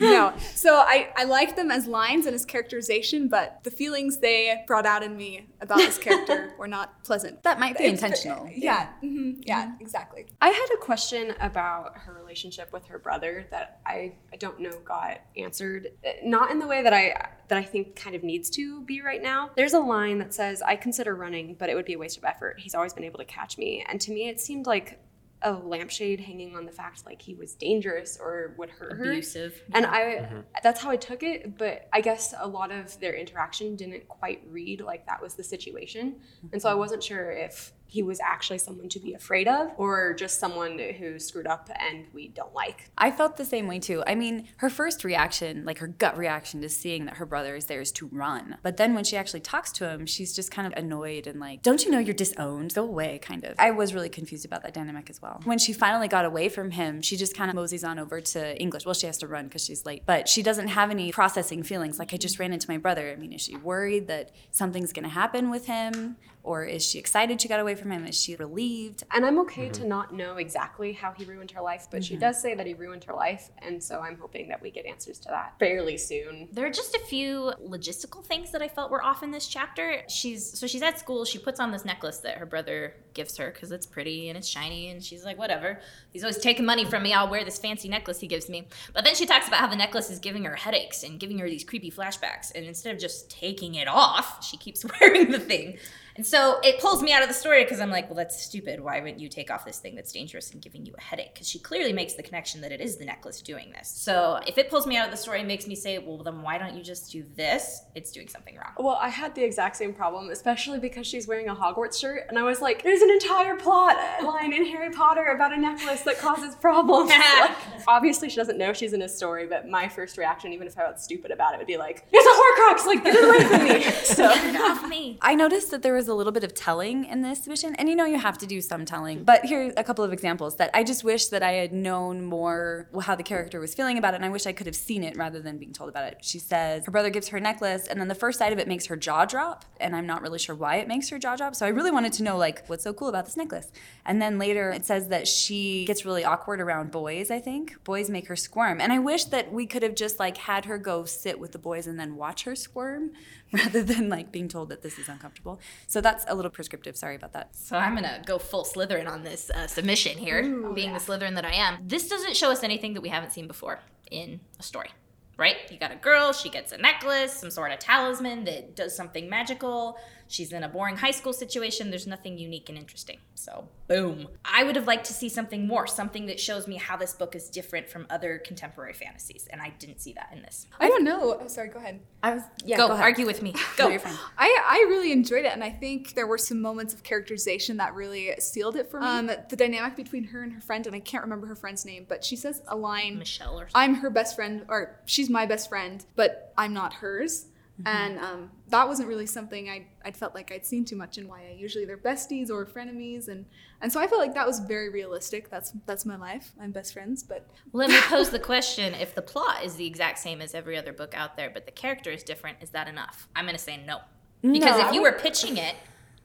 No. 0.00 0.32
So 0.54 0.74
I, 0.76 1.10
I 1.16 1.24
like 1.24 1.56
them 1.56 1.70
as 1.70 1.86
lines 1.86 2.26
and 2.26 2.34
as 2.34 2.44
characterization, 2.44 3.28
but 3.28 3.60
the 3.64 3.70
feelings 3.70 4.18
they 4.18 4.62
brought 4.66 4.86
out 4.86 5.02
in 5.02 5.16
me 5.16 5.46
about 5.60 5.78
this 5.78 5.98
character 5.98 6.52
were 6.58 6.68
not 6.68 7.02
pleasant. 7.04 7.42
That 7.42 7.58
might 7.60 7.76
be 7.78 7.84
It's- 7.84 8.02
intentional. 8.02 8.48
Yeah. 8.54 8.88
mhm, 9.02 9.42
yeah, 9.46 9.72
exactly. 9.80 10.26
I 10.40 10.48
had 10.48 10.68
a 10.74 10.78
question 10.78 11.34
about 11.40 11.96
her 11.98 12.12
relationship 12.12 12.72
with 12.72 12.86
her 12.86 12.98
brother 12.98 13.46
that 13.50 13.80
I, 13.86 14.12
I 14.32 14.36
don't 14.36 14.60
know 14.60 14.78
got 14.84 15.20
answered. 15.36 15.88
Uh, 16.04 16.10
Not 16.24 16.50
in 16.50 16.58
the 16.58 16.66
way 16.66 16.82
that 16.82 16.92
I 16.92 17.28
that 17.48 17.58
I 17.58 17.64
think 17.64 17.96
kind 17.96 18.14
of 18.14 18.22
needs 18.22 18.48
to 18.50 18.80
be 18.82 19.00
right 19.02 19.20
now. 19.20 19.50
There's 19.56 19.72
a 19.72 19.80
line 19.80 20.18
that 20.18 20.32
says, 20.32 20.62
"I 20.62 20.76
consider 20.76 21.16
running, 21.16 21.54
but 21.58 21.68
it 21.68 21.74
would 21.74 21.84
be 21.84 21.94
a 21.94 21.98
waste 21.98 22.16
of 22.16 22.24
effort. 22.24 22.60
He's 22.60 22.74
always 22.76 22.92
been 22.94 23.02
able 23.04 23.18
to 23.18 23.24
catch 23.24 23.58
me." 23.58 23.84
And 23.88 24.00
to 24.02 24.12
me, 24.12 24.28
it 24.28 24.38
seemed 24.40 24.66
like 24.66 25.00
a 25.42 25.52
lampshade 25.52 26.20
hanging 26.20 26.54
on 26.56 26.66
the 26.66 26.72
fact 26.72 27.06
like 27.06 27.22
he 27.22 27.34
was 27.34 27.54
dangerous 27.54 28.18
or 28.20 28.54
would 28.58 28.70
hurt 28.70 28.98
her. 28.98 29.10
Abusive. 29.10 29.62
And 29.72 29.86
I 29.86 30.00
mm-hmm. 30.00 30.40
that's 30.62 30.80
how 30.80 30.90
I 30.90 30.96
took 30.96 31.22
it, 31.22 31.56
but 31.56 31.88
I 31.92 32.00
guess 32.00 32.34
a 32.38 32.46
lot 32.46 32.70
of 32.70 32.98
their 33.00 33.14
interaction 33.14 33.76
didn't 33.76 34.06
quite 34.08 34.42
read 34.48 34.80
like 34.80 35.06
that 35.06 35.22
was 35.22 35.34
the 35.34 35.44
situation. 35.44 36.16
And 36.52 36.60
so 36.60 36.68
I 36.68 36.72
mm-hmm. 36.72 36.80
wasn't 36.80 37.02
sure 37.02 37.30
if 37.30 37.72
he 37.90 38.02
was 38.02 38.20
actually 38.20 38.58
someone 38.58 38.88
to 38.88 39.00
be 39.00 39.14
afraid 39.14 39.48
of 39.48 39.72
or 39.76 40.14
just 40.14 40.38
someone 40.38 40.78
who 40.78 41.18
screwed 41.18 41.46
up 41.46 41.68
and 41.80 42.06
we 42.12 42.28
don't 42.28 42.54
like. 42.54 42.90
I 42.96 43.10
felt 43.10 43.36
the 43.36 43.44
same 43.44 43.66
way 43.66 43.80
too. 43.80 44.04
I 44.06 44.14
mean, 44.14 44.48
her 44.58 44.70
first 44.70 45.02
reaction, 45.02 45.64
like 45.64 45.78
her 45.78 45.88
gut 45.88 46.16
reaction 46.16 46.60
to 46.62 46.68
seeing 46.68 47.04
that 47.06 47.16
her 47.16 47.26
brother 47.26 47.56
is 47.56 47.66
there 47.66 47.80
is 47.80 47.90
to 47.92 48.08
run. 48.12 48.58
But 48.62 48.76
then 48.76 48.94
when 48.94 49.02
she 49.02 49.16
actually 49.16 49.40
talks 49.40 49.72
to 49.72 49.88
him, 49.88 50.06
she's 50.06 50.32
just 50.32 50.52
kind 50.52 50.66
of 50.66 50.72
annoyed 50.78 51.26
and 51.26 51.40
like, 51.40 51.62
don't 51.62 51.84
you 51.84 51.90
know 51.90 51.98
you're 51.98 52.14
disowned? 52.14 52.74
Go 52.74 52.84
away, 52.84 53.18
kind 53.18 53.44
of. 53.44 53.56
I 53.58 53.72
was 53.72 53.92
really 53.92 54.08
confused 54.08 54.44
about 54.44 54.62
that 54.62 54.72
dynamic 54.72 55.10
as 55.10 55.20
well. 55.20 55.40
When 55.44 55.58
she 55.58 55.72
finally 55.72 56.06
got 56.06 56.24
away 56.24 56.48
from 56.48 56.70
him, 56.70 57.02
she 57.02 57.16
just 57.16 57.36
kind 57.36 57.50
of 57.50 57.56
moseys 57.56 57.82
on 57.82 57.98
over 57.98 58.20
to 58.20 58.60
English. 58.60 58.84
Well, 58.86 58.94
she 58.94 59.06
has 59.06 59.18
to 59.18 59.26
run 59.26 59.46
because 59.46 59.64
she's 59.64 59.84
late, 59.84 60.04
but 60.06 60.28
she 60.28 60.42
doesn't 60.42 60.68
have 60.68 60.90
any 60.90 61.10
processing 61.10 61.64
feelings. 61.64 61.98
Like, 61.98 62.14
I 62.14 62.16
just 62.16 62.38
ran 62.38 62.52
into 62.52 62.70
my 62.70 62.78
brother. 62.78 63.10
I 63.10 63.16
mean, 63.16 63.32
is 63.32 63.40
she 63.40 63.56
worried 63.56 64.06
that 64.06 64.30
something's 64.52 64.92
going 64.92 65.04
to 65.04 65.10
happen 65.10 65.50
with 65.50 65.66
him? 65.66 66.16
Or 66.42 66.64
is 66.64 66.86
she 66.86 66.98
excited 66.98 67.40
she 67.40 67.48
got 67.48 67.60
away 67.60 67.74
from 67.74 67.90
him? 67.90 68.06
Is 68.06 68.18
she 68.18 68.34
relieved? 68.36 69.04
And 69.12 69.26
I'm 69.26 69.38
okay 69.40 69.68
to 69.68 69.80
mm-hmm. 69.80 69.88
not 69.88 70.14
know 70.14 70.36
exactly 70.36 70.92
how 70.92 71.12
he 71.12 71.24
ruined 71.24 71.50
her 71.50 71.60
life, 71.60 71.88
but 71.90 72.02
she 72.02 72.14
mm-hmm. 72.14 72.20
does 72.20 72.40
say 72.40 72.54
that 72.54 72.66
he 72.66 72.72
ruined 72.72 73.04
her 73.04 73.12
life, 73.12 73.50
and 73.58 73.82
so 73.82 74.00
I'm 74.00 74.16
hoping 74.18 74.48
that 74.48 74.62
we 74.62 74.70
get 74.70 74.86
answers 74.86 75.18
to 75.20 75.28
that 75.28 75.54
fairly 75.58 75.98
soon. 75.98 76.48
There 76.50 76.64
are 76.64 76.70
just 76.70 76.94
a 76.94 77.00
few 77.00 77.52
logistical 77.62 78.24
things 78.24 78.52
that 78.52 78.62
I 78.62 78.68
felt 78.68 78.90
were 78.90 79.04
off 79.04 79.22
in 79.22 79.30
this 79.30 79.46
chapter. 79.46 80.02
She's 80.08 80.58
so 80.58 80.66
she's 80.66 80.82
at 80.82 80.98
school. 80.98 81.24
She 81.24 81.38
puts 81.38 81.60
on 81.60 81.72
this 81.72 81.84
necklace 81.84 82.18
that 82.18 82.38
her 82.38 82.46
brother 82.46 82.94
gives 83.12 83.36
her 83.36 83.50
because 83.50 83.70
it's 83.70 83.86
pretty 83.86 84.28
and 84.28 84.38
it's 84.38 84.48
shiny, 84.48 84.88
and 84.88 85.02
she's 85.04 85.24
like, 85.24 85.38
whatever. 85.38 85.80
He's 86.10 86.24
always 86.24 86.38
taking 86.38 86.64
money 86.64 86.86
from 86.86 87.02
me. 87.02 87.12
I'll 87.12 87.28
wear 87.28 87.44
this 87.44 87.58
fancy 87.58 87.88
necklace 87.88 88.18
he 88.18 88.26
gives 88.26 88.48
me. 88.48 88.66
But 88.94 89.04
then 89.04 89.14
she 89.14 89.26
talks 89.26 89.46
about 89.46 89.60
how 89.60 89.66
the 89.66 89.76
necklace 89.76 90.10
is 90.10 90.18
giving 90.18 90.44
her 90.44 90.56
headaches 90.56 91.02
and 91.02 91.20
giving 91.20 91.38
her 91.38 91.48
these 91.48 91.64
creepy 91.64 91.90
flashbacks. 91.90 92.50
And 92.54 92.64
instead 92.64 92.94
of 92.94 93.00
just 93.00 93.30
taking 93.30 93.74
it 93.74 93.88
off, 93.88 94.42
she 94.44 94.56
keeps 94.56 94.84
wearing 95.00 95.30
the 95.30 95.38
thing. 95.38 95.78
And 96.16 96.26
so 96.26 96.60
it 96.62 96.80
pulls 96.80 97.02
me 97.02 97.12
out 97.12 97.22
of 97.22 97.28
the 97.28 97.34
story 97.34 97.64
because 97.64 97.80
I'm 97.80 97.90
like, 97.90 98.08
well, 98.08 98.16
that's 98.16 98.42
stupid. 98.42 98.80
Why 98.80 99.00
wouldn't 99.00 99.20
you 99.20 99.28
take 99.28 99.50
off 99.50 99.64
this 99.64 99.78
thing 99.78 99.94
that's 99.94 100.12
dangerous 100.12 100.52
and 100.52 100.60
giving 100.60 100.84
you 100.86 100.94
a 100.96 101.00
headache? 101.00 101.34
Because 101.34 101.48
she 101.48 101.58
clearly 101.58 101.92
makes 101.92 102.14
the 102.14 102.22
connection 102.22 102.60
that 102.62 102.72
it 102.72 102.80
is 102.80 102.96
the 102.96 103.04
necklace 103.04 103.40
doing 103.42 103.72
this. 103.72 103.88
So 103.88 104.40
if 104.46 104.58
it 104.58 104.70
pulls 104.70 104.86
me 104.86 104.96
out 104.96 105.06
of 105.06 105.10
the 105.10 105.16
story 105.16 105.38
and 105.38 105.48
makes 105.48 105.66
me 105.66 105.74
say, 105.74 105.98
well, 105.98 106.18
then 106.18 106.42
why 106.42 106.58
don't 106.58 106.76
you 106.76 106.82
just 106.82 107.10
do 107.12 107.24
this? 107.36 107.82
It's 107.94 108.10
doing 108.10 108.28
something 108.28 108.56
wrong. 108.56 108.72
Well, 108.78 108.98
I 109.00 109.08
had 109.08 109.34
the 109.34 109.42
exact 109.42 109.76
same 109.76 109.94
problem, 109.94 110.30
especially 110.30 110.78
because 110.78 111.06
she's 111.06 111.26
wearing 111.26 111.48
a 111.48 111.54
Hogwarts 111.54 111.98
shirt, 112.00 112.26
and 112.28 112.38
I 112.38 112.42
was 112.42 112.60
like, 112.60 112.82
"There's 112.82 113.02
an 113.02 113.10
entire 113.10 113.56
plot 113.56 113.96
line 114.22 114.52
in 114.52 114.64
Harry 114.66 114.90
Potter 114.90 115.26
about 115.26 115.52
a 115.52 115.56
necklace 115.56 116.02
that 116.02 116.18
causes 116.18 116.54
problems." 116.56 117.10
Like, 117.40 117.56
obviously, 117.86 118.28
she 118.28 118.36
doesn't 118.36 118.58
know 118.58 118.72
she's 118.72 118.92
in 118.92 119.02
a 119.02 119.08
story, 119.08 119.46
but 119.46 119.68
my 119.68 119.88
first 119.88 120.18
reaction, 120.18 120.52
even 120.52 120.66
if 120.66 120.76
I 120.76 120.82
felt 120.82 121.00
stupid 121.00 121.30
about 121.30 121.54
it, 121.54 121.58
would 121.58 121.66
be 121.66 121.76
like, 121.76 122.06
"It's 122.12 122.26
a 122.26 122.82
Horcrux! 122.82 122.86
Like, 122.86 123.04
get 123.04 123.14
it 123.14 123.24
away 123.24 123.44
from 123.48 123.64
me!" 123.64 123.82
So, 124.04 124.24
Off 124.26 124.88
me. 124.88 125.18
I 125.22 125.34
noticed 125.34 125.70
that 125.70 125.82
there 125.82 125.94
was 125.94 126.08
a 126.10 126.14
little 126.14 126.32
bit 126.32 126.44
of 126.44 126.54
telling 126.54 127.04
in 127.06 127.22
this 127.22 127.44
submission, 127.44 127.74
and 127.76 127.88
you 127.88 127.96
know 127.96 128.04
you 128.04 128.18
have 128.18 128.36
to 128.38 128.46
do 128.46 128.60
some 128.60 128.84
telling. 128.84 129.24
But 129.24 129.44
here 129.44 129.68
are 129.68 129.72
a 129.76 129.84
couple 129.84 130.04
of 130.04 130.12
examples 130.12 130.56
that 130.56 130.70
I 130.74 130.84
just 130.84 131.04
wish 131.04 131.28
that 131.28 131.42
I 131.42 131.52
had 131.52 131.72
known 131.72 132.24
more 132.24 132.88
how 133.02 133.14
the 133.14 133.22
character 133.22 133.60
was 133.60 133.74
feeling 133.74 133.96
about 133.96 134.14
it, 134.14 134.16
and 134.16 134.24
I 134.24 134.28
wish 134.28 134.46
I 134.46 134.52
could 134.52 134.66
have 134.66 134.76
seen 134.76 135.02
it 135.02 135.16
rather 135.16 135.40
than 135.40 135.58
being 135.58 135.72
told 135.72 135.88
about 135.88 136.04
it. 136.04 136.18
She 136.20 136.38
says 136.38 136.84
her 136.84 136.90
brother 136.90 137.10
gives 137.10 137.28
her 137.28 137.38
a 137.38 137.40
necklace, 137.40 137.86
and 137.86 138.00
then 138.00 138.08
the 138.08 138.14
first 138.14 138.38
sight 138.38 138.52
of 138.52 138.58
it 138.58 138.68
makes 138.68 138.86
her 138.86 138.96
jaw 138.96 139.24
drop, 139.24 139.64
and 139.80 139.96
I'm 139.96 140.06
not 140.06 140.22
really 140.22 140.38
sure 140.38 140.54
why 140.54 140.76
it 140.76 140.88
makes 140.88 141.08
her 141.08 141.18
jaw 141.18 141.36
drop. 141.36 141.54
So 141.54 141.64
I 141.64 141.70
really 141.70 141.90
wanted 141.90 142.12
to 142.14 142.22
know 142.22 142.36
like 142.36 142.66
what's 142.66 142.84
so 142.84 142.92
cool 142.92 143.08
about 143.08 143.24
this 143.24 143.36
necklace. 143.36 143.70
And 144.04 144.20
then 144.20 144.38
later 144.38 144.70
it 144.70 144.84
says 144.84 145.08
that 145.08 145.28
she 145.28 145.84
gets 145.84 146.04
really 146.04 146.24
awkward 146.24 146.60
around 146.60 146.90
boys. 146.90 147.30
I 147.30 147.38
think 147.38 147.82
boys 147.84 148.10
make 148.10 148.26
her 148.28 148.36
squirm, 148.36 148.80
and 148.80 148.92
I 148.92 148.98
wish 148.98 149.24
that 149.26 149.52
we 149.52 149.66
could 149.66 149.82
have 149.82 149.94
just 149.94 150.18
like 150.18 150.36
had 150.36 150.64
her 150.64 150.78
go 150.78 151.04
sit 151.04 151.38
with 151.38 151.52
the 151.52 151.58
boys 151.58 151.86
and 151.86 151.98
then 151.98 152.16
watch 152.16 152.44
her 152.44 152.54
squirm 152.54 153.12
rather 153.52 153.82
than 153.82 154.08
like 154.08 154.30
being 154.30 154.48
told 154.48 154.68
that 154.68 154.82
this 154.82 154.98
is 154.98 155.08
uncomfortable. 155.08 155.60
So 155.86 156.00
that's 156.00 156.24
a 156.28 156.34
little 156.34 156.50
prescriptive. 156.50 156.96
Sorry 156.96 157.16
about 157.16 157.32
that. 157.32 157.56
So 157.56 157.76
I'm 157.76 157.94
gonna 157.94 158.22
go 158.24 158.38
full 158.38 158.64
Slytherin 158.64 159.08
on 159.08 159.22
this 159.24 159.50
uh, 159.50 159.66
submission 159.66 160.18
here, 160.18 160.42
being 160.74 160.92
the 160.92 161.00
Slytherin 161.00 161.34
that 161.34 161.44
I 161.44 161.54
am. 161.54 161.78
This 161.86 162.08
doesn't 162.08 162.36
show 162.36 162.50
us 162.50 162.62
anything 162.62 162.94
that 162.94 163.00
we 163.00 163.08
haven't 163.08 163.32
seen 163.32 163.46
before 163.46 163.80
in 164.10 164.40
a 164.58 164.62
story, 164.62 164.90
right? 165.36 165.56
You 165.70 165.78
got 165.78 165.92
a 165.92 165.96
girl, 165.96 166.32
she 166.32 166.48
gets 166.48 166.72
a 166.72 166.78
necklace, 166.78 167.32
some 167.32 167.50
sort 167.50 167.72
of 167.72 167.78
talisman 167.78 168.44
that 168.44 168.76
does 168.76 168.94
something 168.94 169.28
magical. 169.28 169.96
She's 170.30 170.52
in 170.52 170.62
a 170.62 170.68
boring 170.68 170.96
high 170.96 171.10
school 171.10 171.32
situation. 171.32 171.90
There's 171.90 172.06
nothing 172.06 172.38
unique 172.38 172.68
and 172.68 172.78
interesting. 172.78 173.18
So, 173.34 173.68
boom. 173.88 174.28
I 174.44 174.62
would 174.62 174.76
have 174.76 174.86
liked 174.86 175.06
to 175.06 175.12
see 175.12 175.28
something 175.28 175.66
more, 175.66 175.88
something 175.88 176.26
that 176.26 176.38
shows 176.38 176.68
me 176.68 176.76
how 176.76 176.96
this 176.96 177.14
book 177.14 177.34
is 177.34 177.50
different 177.50 177.88
from 177.88 178.06
other 178.10 178.38
contemporary 178.38 178.92
fantasies, 178.92 179.48
and 179.50 179.60
I 179.60 179.70
didn't 179.80 180.00
see 180.00 180.12
that 180.12 180.28
in 180.32 180.42
this. 180.42 180.68
I 180.78 180.86
don't 180.86 181.02
know. 181.02 181.38
Oh, 181.40 181.48
sorry, 181.48 181.68
go 181.70 181.80
ahead. 181.80 181.98
I 182.22 182.34
was 182.34 182.42
yeah. 182.64 182.76
go, 182.76 182.86
ahead. 182.86 183.02
argue 183.02 183.26
with 183.26 183.42
me. 183.42 183.54
Go. 183.76 183.88
you're. 183.88 184.00
I, 184.38 184.62
I 184.68 184.86
really 184.88 185.10
enjoyed 185.10 185.44
it, 185.44 185.52
and 185.52 185.64
I 185.64 185.70
think 185.70 186.14
there 186.14 186.28
were 186.28 186.38
some 186.38 186.62
moments 186.62 186.94
of 186.94 187.02
characterization 187.02 187.78
that 187.78 187.94
really 187.94 188.32
sealed 188.38 188.76
it 188.76 188.88
for 188.88 189.00
me. 189.00 189.06
Um, 189.06 189.26
the 189.26 189.56
dynamic 189.56 189.96
between 189.96 190.24
her 190.24 190.44
and 190.44 190.52
her 190.52 190.60
friend, 190.60 190.86
and 190.86 190.94
I 190.94 191.00
can't 191.00 191.24
remember 191.24 191.48
her 191.48 191.56
friend's 191.56 191.84
name, 191.84 192.06
but 192.08 192.24
she 192.24 192.36
says 192.36 192.62
a 192.68 192.76
line 192.76 193.18
Michelle 193.18 193.58
or 193.58 193.68
something. 193.68 193.72
I'm 193.74 193.94
her 193.96 194.10
best 194.10 194.36
friend, 194.36 194.64
or 194.68 195.00
she's 195.06 195.28
my 195.28 195.44
best 195.44 195.68
friend, 195.68 196.04
but 196.14 196.52
I'm 196.56 196.72
not 196.72 196.94
hers. 196.94 197.46
And 197.86 198.18
um, 198.18 198.50
that 198.68 198.86
wasn't 198.88 199.08
really 199.08 199.26
something 199.26 199.68
I 199.68 199.86
I 200.04 200.10
felt 200.12 200.34
like 200.34 200.50
I'd 200.52 200.66
seen 200.66 200.84
too 200.84 200.96
much 200.96 201.18
in 201.18 201.26
YA. 201.26 201.54
Usually 201.56 201.84
they're 201.84 201.96
besties 201.98 202.50
or 202.50 202.64
frenemies, 202.66 203.28
and 203.28 203.46
and 203.80 203.92
so 203.92 204.00
I 204.00 204.06
felt 204.06 204.20
like 204.20 204.34
that 204.34 204.46
was 204.46 204.60
very 204.60 204.88
realistic. 204.90 205.50
That's 205.50 205.72
that's 205.86 206.04
my 206.04 206.16
life. 206.16 206.52
I'm 206.60 206.70
best 206.72 206.92
friends, 206.92 207.22
but 207.22 207.48
Let 207.72 207.90
me 207.90 207.98
pose 208.02 208.30
the 208.30 208.38
question 208.38 208.94
if 208.94 209.14
the 209.14 209.22
plot 209.22 209.64
is 209.64 209.74
the 209.76 209.86
exact 209.86 210.18
same 210.18 210.40
as 210.40 210.54
every 210.54 210.76
other 210.76 210.92
book 210.92 211.14
out 211.14 211.36
there, 211.36 211.50
but 211.50 211.66
the 211.66 211.72
character 211.72 212.10
is 212.10 212.22
different, 212.22 212.58
is 212.60 212.70
that 212.70 212.88
enough? 212.88 213.28
I'm 213.36 213.44
going 213.44 213.56
to 213.56 213.62
say 213.62 213.76
no. 213.86 214.00
Because 214.42 214.78
No. 214.80 214.88
if 214.88 214.94
you 214.94 215.02
were 215.02 215.12
pitching 215.12 215.56
it 215.56 215.76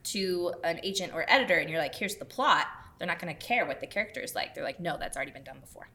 to 0.04 0.54
an 0.64 0.80
agent 0.82 1.12
or 1.14 1.24
editor 1.28 1.56
and 1.58 1.68
you're 1.68 1.80
like, 1.80 1.94
here's 1.94 2.16
the 2.16 2.24
plot, 2.24 2.66
they're 2.98 3.08
not 3.08 3.18
going 3.18 3.34
to 3.34 3.40
care 3.46 3.66
what 3.66 3.80
the 3.80 3.86
character 3.86 4.20
is 4.20 4.34
like. 4.34 4.54
They're 4.54 4.64
like, 4.64 4.80
no, 4.80 4.96
that's 4.98 5.16
already 5.16 5.32
been 5.32 5.44
done 5.44 5.58
before. 5.60 5.88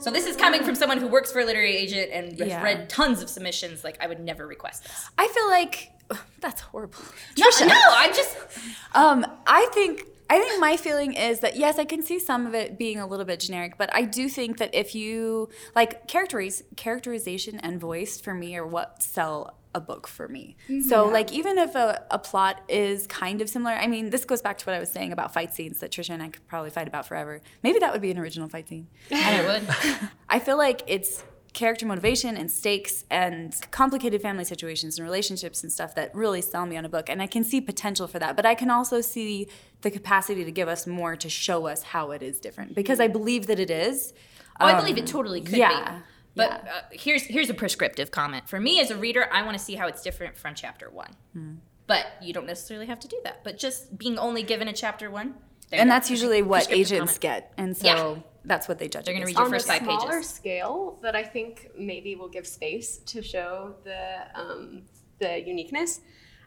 So 0.00 0.10
this 0.10 0.26
is 0.26 0.36
coming 0.36 0.62
from 0.62 0.74
someone 0.76 0.98
who 0.98 1.08
works 1.08 1.32
for 1.32 1.40
a 1.40 1.44
literary 1.44 1.76
agent 1.76 2.10
and 2.12 2.38
has 2.38 2.48
Yeah. 2.48 2.62
read 2.62 2.88
tons 2.88 3.20
of 3.20 3.28
submissions. 3.28 3.82
Like, 3.82 3.96
I 4.00 4.06
would 4.06 4.20
never 4.20 4.46
request 4.46 4.84
this. 4.84 5.10
I 5.18 5.26
feel 5.28 5.48
like 5.48 5.90
that's 6.40 6.60
horrible. 6.60 7.00
No, 7.36 7.46
no, 7.66 7.80
I'm 7.90 8.12
just. 8.14 8.36
Um, 8.94 9.26
I 9.46 9.68
think 9.74 10.04
I 10.30 10.38
think 10.38 10.60
my 10.60 10.76
feeling 10.76 11.12
is 11.14 11.40
that 11.40 11.56
yes, 11.56 11.78
I 11.78 11.84
can 11.84 12.02
see 12.02 12.18
some 12.18 12.46
of 12.46 12.54
it 12.54 12.78
being 12.78 12.98
a 12.98 13.06
little 13.06 13.24
bit 13.26 13.40
generic, 13.40 13.74
but 13.78 13.94
I 13.94 14.02
do 14.02 14.28
think 14.28 14.58
that 14.58 14.74
if 14.74 14.94
you 14.94 15.48
like 15.76 16.06
characteriz- 16.08 16.62
characterization 16.76 17.60
and 17.60 17.78
voice 17.80 18.20
for 18.20 18.32
me 18.34 18.56
are 18.56 18.66
what 18.66 19.02
sell 19.02 19.57
a 19.74 19.80
book 19.80 20.06
for 20.08 20.28
me. 20.28 20.56
So 20.88 21.06
like 21.06 21.32
even 21.32 21.58
if 21.58 21.74
a, 21.74 22.04
a 22.10 22.18
plot 22.18 22.62
is 22.68 23.06
kind 23.06 23.40
of 23.40 23.48
similar, 23.48 23.72
I 23.72 23.86
mean 23.86 24.10
this 24.10 24.24
goes 24.24 24.40
back 24.42 24.58
to 24.58 24.66
what 24.66 24.74
I 24.74 24.80
was 24.80 24.90
saying 24.90 25.12
about 25.12 25.32
fight 25.34 25.54
scenes 25.54 25.78
that 25.80 25.90
Tricia 25.90 26.10
and 26.10 26.22
I 26.22 26.28
could 26.28 26.46
probably 26.48 26.70
fight 26.70 26.88
about 26.88 27.06
forever. 27.06 27.40
Maybe 27.62 27.78
that 27.78 27.92
would 27.92 28.00
be 28.02 28.10
an 28.10 28.18
original 28.18 28.48
fight 28.48 28.68
scene. 28.68 28.88
I 29.12 29.44
would. 29.44 30.08
I 30.28 30.38
feel 30.38 30.56
like 30.56 30.82
it's 30.86 31.22
character 31.54 31.86
motivation 31.86 32.36
and 32.36 32.50
stakes 32.50 33.04
and 33.10 33.54
complicated 33.70 34.20
family 34.22 34.44
situations 34.44 34.98
and 34.98 35.04
relationships 35.04 35.62
and 35.62 35.72
stuff 35.72 35.94
that 35.94 36.14
really 36.14 36.40
sell 36.40 36.66
me 36.66 36.76
on 36.76 36.84
a 36.84 36.88
book. 36.88 37.08
And 37.08 37.20
I 37.22 37.26
can 37.26 37.42
see 37.42 37.60
potential 37.60 38.06
for 38.06 38.18
that. 38.18 38.36
But 38.36 38.46
I 38.46 38.54
can 38.54 38.70
also 38.70 39.00
see 39.00 39.48
the 39.80 39.90
capacity 39.90 40.44
to 40.44 40.52
give 40.52 40.68
us 40.68 40.86
more 40.86 41.16
to 41.16 41.28
show 41.28 41.66
us 41.66 41.82
how 41.82 42.10
it 42.12 42.22
is 42.22 42.38
different 42.38 42.74
because 42.74 43.00
I 43.00 43.08
believe 43.08 43.46
that 43.48 43.58
it 43.58 43.70
is. 43.70 44.12
Oh, 44.60 44.66
I 44.66 44.72
Um, 44.72 44.80
believe 44.80 44.98
it 44.98 45.06
totally 45.06 45.40
could 45.40 45.56
yeah, 45.56 45.92
be. 45.98 45.98
But 46.38 46.50
uh, 46.68 46.80
here's 46.92 47.22
here's 47.24 47.50
a 47.50 47.54
prescriptive 47.54 48.10
comment 48.10 48.48
for 48.48 48.58
me 48.60 48.80
as 48.80 48.90
a 48.90 48.96
reader. 48.96 49.28
I 49.32 49.42
want 49.42 49.58
to 49.58 49.62
see 49.62 49.74
how 49.74 49.86
it's 49.88 50.02
different 50.02 50.36
from 50.36 50.54
chapter 50.54 50.88
one. 50.90 51.10
Hmm. 51.34 51.54
But 51.86 52.06
you 52.22 52.32
don't 52.32 52.46
necessarily 52.46 52.86
have 52.86 53.00
to 53.00 53.08
do 53.08 53.18
that. 53.24 53.44
But 53.44 53.58
just 53.58 53.96
being 53.98 54.18
only 54.18 54.42
given 54.42 54.68
a 54.68 54.72
chapter 54.72 55.10
one, 55.10 55.34
there 55.70 55.78
you 55.78 55.82
And 55.82 55.88
go. 55.90 55.94
that's 55.94 56.10
usually 56.10 56.42
what 56.42 56.70
agents 56.70 57.18
comment. 57.18 57.20
get. 57.20 57.52
And 57.56 57.76
so 57.76 57.86
Yeah. 57.86 58.16
that's 58.44 58.68
what 58.68 58.78
they 58.78 58.88
judge. 58.88 59.04
They're 59.06 59.14
gonna 59.14 59.26
based 59.26 59.38
read 59.38 59.42
on. 59.44 59.50
your 59.50 59.54
on 59.54 59.60
first 59.60 59.66
a 59.66 59.72
five 59.72 59.82
smaller 60.00 60.22
scale 60.22 60.98
that 61.02 61.14
I 61.16 61.24
think 61.24 61.70
maybe 61.78 62.14
will 62.14 62.28
give 62.28 62.46
space 62.46 62.98
to 62.98 63.22
show 63.22 63.74
the 63.84 64.26
um, 64.34 64.82
the 65.18 65.40
uniqueness. 65.40 66.00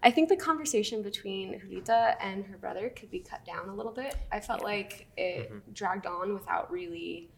I 0.03 0.09
think 0.09 0.29
the 0.29 0.35
conversation 0.35 1.03
between 1.03 1.59
Julita 1.59 2.15
and 2.21 2.45
her 2.45 2.57
brother 2.57 2.89
could 2.89 3.11
be 3.11 3.19
cut 3.19 3.45
down 3.45 3.69
a 3.69 3.75
little 3.75 3.91
bit. 3.91 4.15
I 4.31 4.39
felt 4.39 4.63
like 4.63 5.07
it 5.17 5.51
dragged 5.75 6.07
on 6.07 6.33
without 6.33 6.71
really 6.71 7.29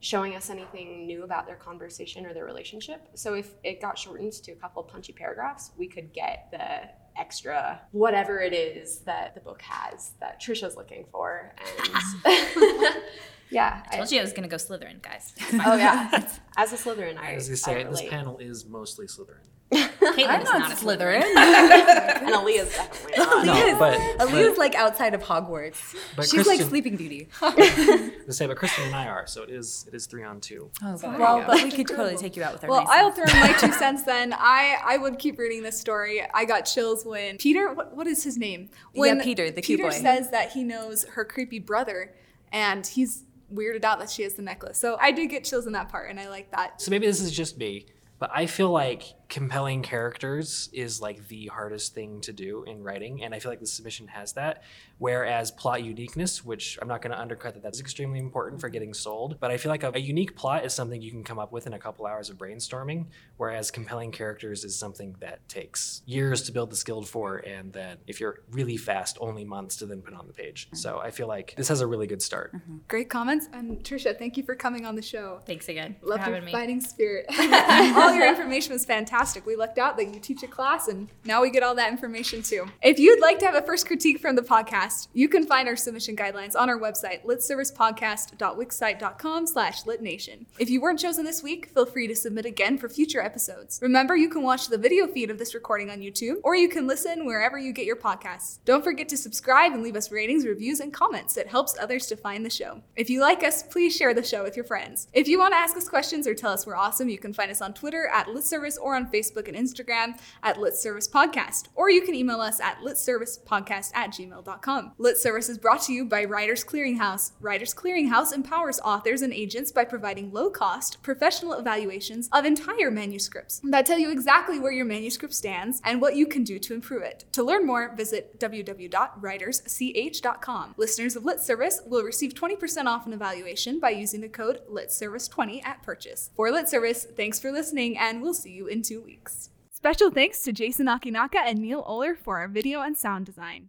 showing 0.00 0.34
us 0.34 0.50
anything 0.50 1.06
new 1.06 1.24
about 1.24 1.46
their 1.46 1.56
conversation 1.56 2.26
or 2.26 2.34
their 2.34 2.44
relationship. 2.44 3.08
So 3.14 3.34
if 3.34 3.54
it 3.64 3.80
got 3.80 3.98
shortened 3.98 4.32
to 4.32 4.52
a 4.52 4.56
couple 4.56 4.82
punchy 4.82 5.12
paragraphs, 5.12 5.72
we 5.76 5.88
could 5.88 6.12
get 6.12 6.48
the 6.50 6.88
extra 7.18 7.80
whatever 7.92 8.40
it 8.40 8.52
is 8.52 8.98
that 9.00 9.34
the 9.34 9.40
book 9.40 9.62
has 9.62 10.12
that 10.20 10.40
Tricia's 10.40 10.76
looking 10.76 11.06
for. 11.10 11.54
And 11.58 12.04
yeah. 13.50 13.82
I 13.90 13.96
told 13.96 14.12
you 14.12 14.18
I 14.18 14.22
was 14.22 14.32
gonna 14.32 14.48
go 14.48 14.56
Slytherin, 14.56 15.00
guys. 15.02 15.32
oh 15.64 15.76
yeah. 15.76 16.28
As 16.56 16.72
a 16.72 16.76
Slytherin, 16.76 17.16
I, 17.16 17.32
I 17.32 17.34
was 17.34 17.48
gonna 17.48 17.56
say 17.56 17.80
I 17.80 17.84
this 17.84 18.02
panel 18.02 18.38
is 18.38 18.66
mostly 18.66 19.06
Slytherin. 19.06 19.46
Caitlin 19.72 20.28
I'm 20.28 20.40
is 20.42 20.44
not 20.48 20.58
not 20.60 20.72
a 20.72 20.76
Slytherin. 20.76 21.22
and 21.22 22.28
Aaliyah's 22.34 22.72
definitely 22.74 23.12
not. 23.18 23.46
No, 23.46 23.78
but 23.78 23.98
Aaliyah's 24.20 24.58
like 24.58 24.74
outside 24.76 25.12
of 25.14 25.22
Hogwarts. 25.22 25.96
But 26.14 26.26
She's 26.28 26.46
like 26.46 26.60
Sleeping 26.60 26.96
Beauty. 26.96 27.28
to 27.40 28.32
say, 28.32 28.46
but 28.46 28.56
Kristen 28.56 28.84
and 28.84 28.94
I 28.94 29.08
are, 29.08 29.26
so 29.26 29.42
it 29.42 29.50
is 29.50 29.86
it 29.88 29.94
is 29.94 30.06
three 30.06 30.22
on 30.22 30.40
two. 30.40 30.70
Oh, 30.84 30.96
there 30.96 31.18
well, 31.18 31.44
but 31.46 31.62
we 31.62 31.70
could 31.70 31.88
totally 31.88 32.16
take 32.16 32.36
you 32.36 32.44
out 32.44 32.52
with 32.52 32.64
our 32.64 32.70
Well, 32.70 32.84
nice 32.84 32.92
I'll 32.92 33.10
throw 33.10 33.24
in 33.24 33.40
my 33.40 33.52
two 33.58 33.72
cents 33.72 34.04
then. 34.04 34.32
I, 34.32 34.76
I 34.84 34.98
would 34.98 35.18
keep 35.18 35.38
reading 35.38 35.62
this 35.62 35.78
story. 35.78 36.22
I 36.32 36.44
got 36.44 36.62
chills 36.62 37.04
when 37.04 37.36
Peter, 37.38 37.72
what, 37.74 37.96
what 37.96 38.06
is 38.06 38.22
his 38.22 38.36
name? 38.36 38.70
Yeah, 38.94 39.00
When 39.00 39.20
Peter, 39.20 39.50
the 39.50 39.62
cute 39.62 39.80
Peter 39.80 39.90
boy. 39.90 39.96
says 39.96 40.30
that 40.30 40.52
he 40.52 40.62
knows 40.62 41.04
her 41.14 41.24
creepy 41.24 41.58
brother 41.58 42.14
and 42.52 42.86
he's 42.86 43.24
weirded 43.52 43.84
out 43.84 43.98
that 43.98 44.10
she 44.10 44.22
has 44.22 44.34
the 44.34 44.42
necklace. 44.42 44.78
So 44.78 44.96
I 45.00 45.10
did 45.12 45.28
get 45.28 45.44
chills 45.44 45.66
in 45.66 45.72
that 45.72 45.88
part 45.88 46.10
and 46.10 46.18
I 46.20 46.28
like 46.28 46.50
that. 46.52 46.80
So 46.80 46.90
maybe 46.90 47.06
this 47.06 47.20
is 47.20 47.32
just 47.32 47.58
me, 47.58 47.86
but 48.18 48.30
I 48.34 48.46
feel 48.46 48.70
like 48.70 49.25
compelling 49.28 49.82
characters 49.82 50.68
is 50.72 51.00
like 51.00 51.26
the 51.28 51.46
hardest 51.46 51.94
thing 51.94 52.20
to 52.22 52.32
do 52.32 52.62
in 52.64 52.82
writing, 52.82 53.24
and 53.24 53.34
I 53.34 53.40
feel 53.40 53.50
like 53.50 53.60
the 53.60 53.66
submission 53.66 54.06
has 54.08 54.34
that. 54.34 54.62
Whereas 54.98 55.50
plot 55.50 55.82
uniqueness, 55.82 56.44
which 56.44 56.78
I'm 56.80 56.88
not 56.88 57.02
going 57.02 57.10
to 57.12 57.20
undercut 57.20 57.54
that 57.54 57.62
that's 57.62 57.80
extremely 57.80 58.18
important 58.18 58.60
for 58.60 58.68
getting 58.68 58.94
sold, 58.94 59.38
but 59.40 59.50
I 59.50 59.56
feel 59.56 59.70
like 59.70 59.82
a, 59.82 59.92
a 59.94 59.98
unique 59.98 60.36
plot 60.36 60.64
is 60.64 60.72
something 60.72 61.02
you 61.02 61.10
can 61.10 61.24
come 61.24 61.38
up 61.38 61.52
with 61.52 61.66
in 61.66 61.74
a 61.74 61.78
couple 61.78 62.06
hours 62.06 62.30
of 62.30 62.38
brainstorming, 62.38 63.06
whereas 63.36 63.70
compelling 63.70 64.12
characters 64.12 64.64
is 64.64 64.78
something 64.78 65.16
that 65.20 65.46
takes 65.48 66.02
years 66.06 66.42
to 66.42 66.52
build 66.52 66.70
the 66.70 66.76
skill 66.76 67.02
for, 67.02 67.38
and 67.38 67.72
then 67.72 67.98
if 68.06 68.20
you're 68.20 68.40
really 68.52 68.76
fast, 68.76 69.18
only 69.20 69.44
months 69.44 69.76
to 69.76 69.86
then 69.86 70.02
put 70.02 70.14
on 70.14 70.26
the 70.28 70.32
page. 70.32 70.66
Mm-hmm. 70.66 70.76
So 70.76 70.98
I 70.98 71.10
feel 71.10 71.26
like 71.26 71.54
this 71.56 71.68
has 71.68 71.80
a 71.80 71.86
really 71.86 72.06
good 72.06 72.22
start. 72.22 72.54
Mm-hmm. 72.54 72.76
Great 72.88 73.10
comments. 73.10 73.48
And 73.52 73.82
Tricia, 73.82 74.16
thank 74.16 74.36
you 74.36 74.44
for 74.44 74.54
coming 74.54 74.86
on 74.86 74.94
the 74.94 75.02
show. 75.02 75.40
Thanks 75.46 75.68
again 75.68 75.96
for 76.00 76.06
Love 76.06 76.18
your 76.20 76.26
having 76.26 76.44
me. 76.44 76.52
fighting 76.52 76.80
spirit. 76.80 77.26
all 77.96 78.14
your 78.14 78.28
information 78.28 78.72
was 78.72 78.84
fantastic. 78.84 79.15
We 79.46 79.56
lucked 79.56 79.78
out 79.78 79.96
that 79.96 80.12
you 80.12 80.20
teach 80.20 80.42
a 80.42 80.46
class, 80.46 80.88
and 80.88 81.08
now 81.24 81.40
we 81.42 81.50
get 81.50 81.62
all 81.62 81.74
that 81.74 81.90
information 81.90 82.42
too. 82.42 82.66
If 82.82 82.98
you'd 82.98 83.20
like 83.20 83.38
to 83.38 83.46
have 83.46 83.54
a 83.54 83.62
first 83.62 83.86
critique 83.86 84.20
from 84.20 84.36
the 84.36 84.42
podcast, 84.42 85.08
you 85.12 85.28
can 85.28 85.46
find 85.46 85.68
our 85.68 85.76
submission 85.76 86.16
guidelines 86.16 86.54
on 86.54 86.68
our 86.68 86.78
website, 86.78 87.24
litservicepodcast.wixsite.com 87.24 89.46
slash 89.46 89.84
litnation. 89.84 90.46
If 90.58 90.70
you 90.70 90.80
weren't 90.80 90.98
chosen 90.98 91.24
this 91.24 91.42
week, 91.42 91.70
feel 91.70 91.86
free 91.86 92.06
to 92.08 92.16
submit 92.16 92.46
again 92.46 92.78
for 92.78 92.88
future 92.88 93.20
episodes. 93.20 93.78
Remember, 93.82 94.16
you 94.16 94.28
can 94.28 94.42
watch 94.42 94.68
the 94.68 94.78
video 94.78 95.06
feed 95.06 95.30
of 95.30 95.38
this 95.38 95.54
recording 95.54 95.90
on 95.90 96.00
YouTube, 96.00 96.36
or 96.44 96.54
you 96.54 96.68
can 96.68 96.86
listen 96.86 97.24
wherever 97.24 97.58
you 97.58 97.72
get 97.72 97.86
your 97.86 97.96
podcasts. 97.96 98.58
Don't 98.64 98.84
forget 98.84 99.08
to 99.08 99.16
subscribe 99.16 99.72
and 99.72 99.82
leave 99.82 99.96
us 99.96 100.12
ratings, 100.12 100.46
reviews, 100.46 100.80
and 100.80 100.92
comments. 100.92 101.36
It 101.36 101.48
helps 101.48 101.78
others 101.78 102.06
to 102.06 102.16
find 102.16 102.44
the 102.44 102.50
show. 102.50 102.82
If 102.96 103.10
you 103.10 103.20
like 103.20 103.42
us, 103.42 103.62
please 103.62 103.96
share 103.96 104.14
the 104.14 104.22
show 104.22 104.42
with 104.42 104.56
your 104.56 104.64
friends. 104.64 105.08
If 105.12 105.28
you 105.28 105.38
want 105.38 105.52
to 105.52 105.58
ask 105.58 105.76
us 105.76 105.88
questions 105.88 106.26
or 106.26 106.34
tell 106.34 106.52
us 106.52 106.66
we're 106.66 106.76
awesome, 106.76 107.08
you 107.08 107.18
can 107.18 107.32
find 107.32 107.50
us 107.50 107.62
on 107.62 107.74
Twitter 107.74 108.08
at 108.12 108.26
litservice 108.26 108.78
or 108.80 108.96
on 108.96 109.05
Facebook 109.10 109.48
and 109.48 109.56
Instagram 109.56 110.18
at 110.42 110.56
litservicepodcast. 110.56 111.68
Or 111.74 111.90
you 111.90 112.02
can 112.02 112.14
email 112.14 112.40
us 112.40 112.60
at 112.60 112.78
litservicepodcast 112.78 113.92
at 113.94 114.10
gmail.com. 114.10 114.92
Lit 114.98 115.18
Service 115.18 115.48
is 115.48 115.58
brought 115.58 115.82
to 115.82 115.92
you 115.92 116.04
by 116.04 116.24
Writers 116.24 116.64
Clearinghouse. 116.64 117.32
Writers 117.40 117.74
Clearinghouse 117.74 118.32
empowers 118.32 118.80
authors 118.80 119.22
and 119.22 119.32
agents 119.32 119.72
by 119.72 119.84
providing 119.84 120.32
low 120.32 120.50
cost, 120.50 121.02
professional 121.02 121.54
evaluations 121.54 122.28
of 122.32 122.44
entire 122.44 122.90
manuscripts 122.90 123.60
that 123.64 123.86
tell 123.86 123.98
you 123.98 124.10
exactly 124.10 124.58
where 124.58 124.72
your 124.72 124.84
manuscript 124.84 125.32
stands 125.34 125.80
and 125.84 126.00
what 126.00 126.16
you 126.16 126.26
can 126.26 126.42
do 126.44 126.58
to 126.58 126.74
improve 126.74 127.02
it. 127.02 127.24
To 127.32 127.42
learn 127.42 127.66
more, 127.66 127.94
visit 127.96 128.38
www.writersch.com. 128.40 130.74
Listeners 130.76 131.16
of 131.16 131.24
Lit 131.24 131.40
Service 131.40 131.80
will 131.86 132.02
receive 132.02 132.34
20% 132.34 132.86
off 132.86 133.06
an 133.06 133.12
evaluation 133.12 133.80
by 133.80 133.90
using 133.90 134.20
the 134.20 134.28
code 134.28 134.60
LitService20 134.70 135.64
at 135.64 135.82
purchase. 135.82 136.30
For 136.36 136.50
Lit 136.50 136.68
Service, 136.68 137.06
thanks 137.16 137.38
for 137.38 137.52
listening, 137.52 137.98
and 137.98 138.22
we'll 138.22 138.34
see 138.34 138.52
you 138.52 138.66
in 138.66 138.82
two 138.96 139.04
weeks. 139.04 139.50
Special 139.70 140.10
thanks 140.10 140.42
to 140.42 140.52
Jason 140.52 140.86
Akinaka 140.86 141.36
and 141.44 141.58
Neil 141.58 141.84
Oler 141.84 142.16
for 142.16 142.38
our 142.38 142.48
video 142.48 142.80
and 142.80 142.96
sound 142.96 143.26
design. 143.26 143.68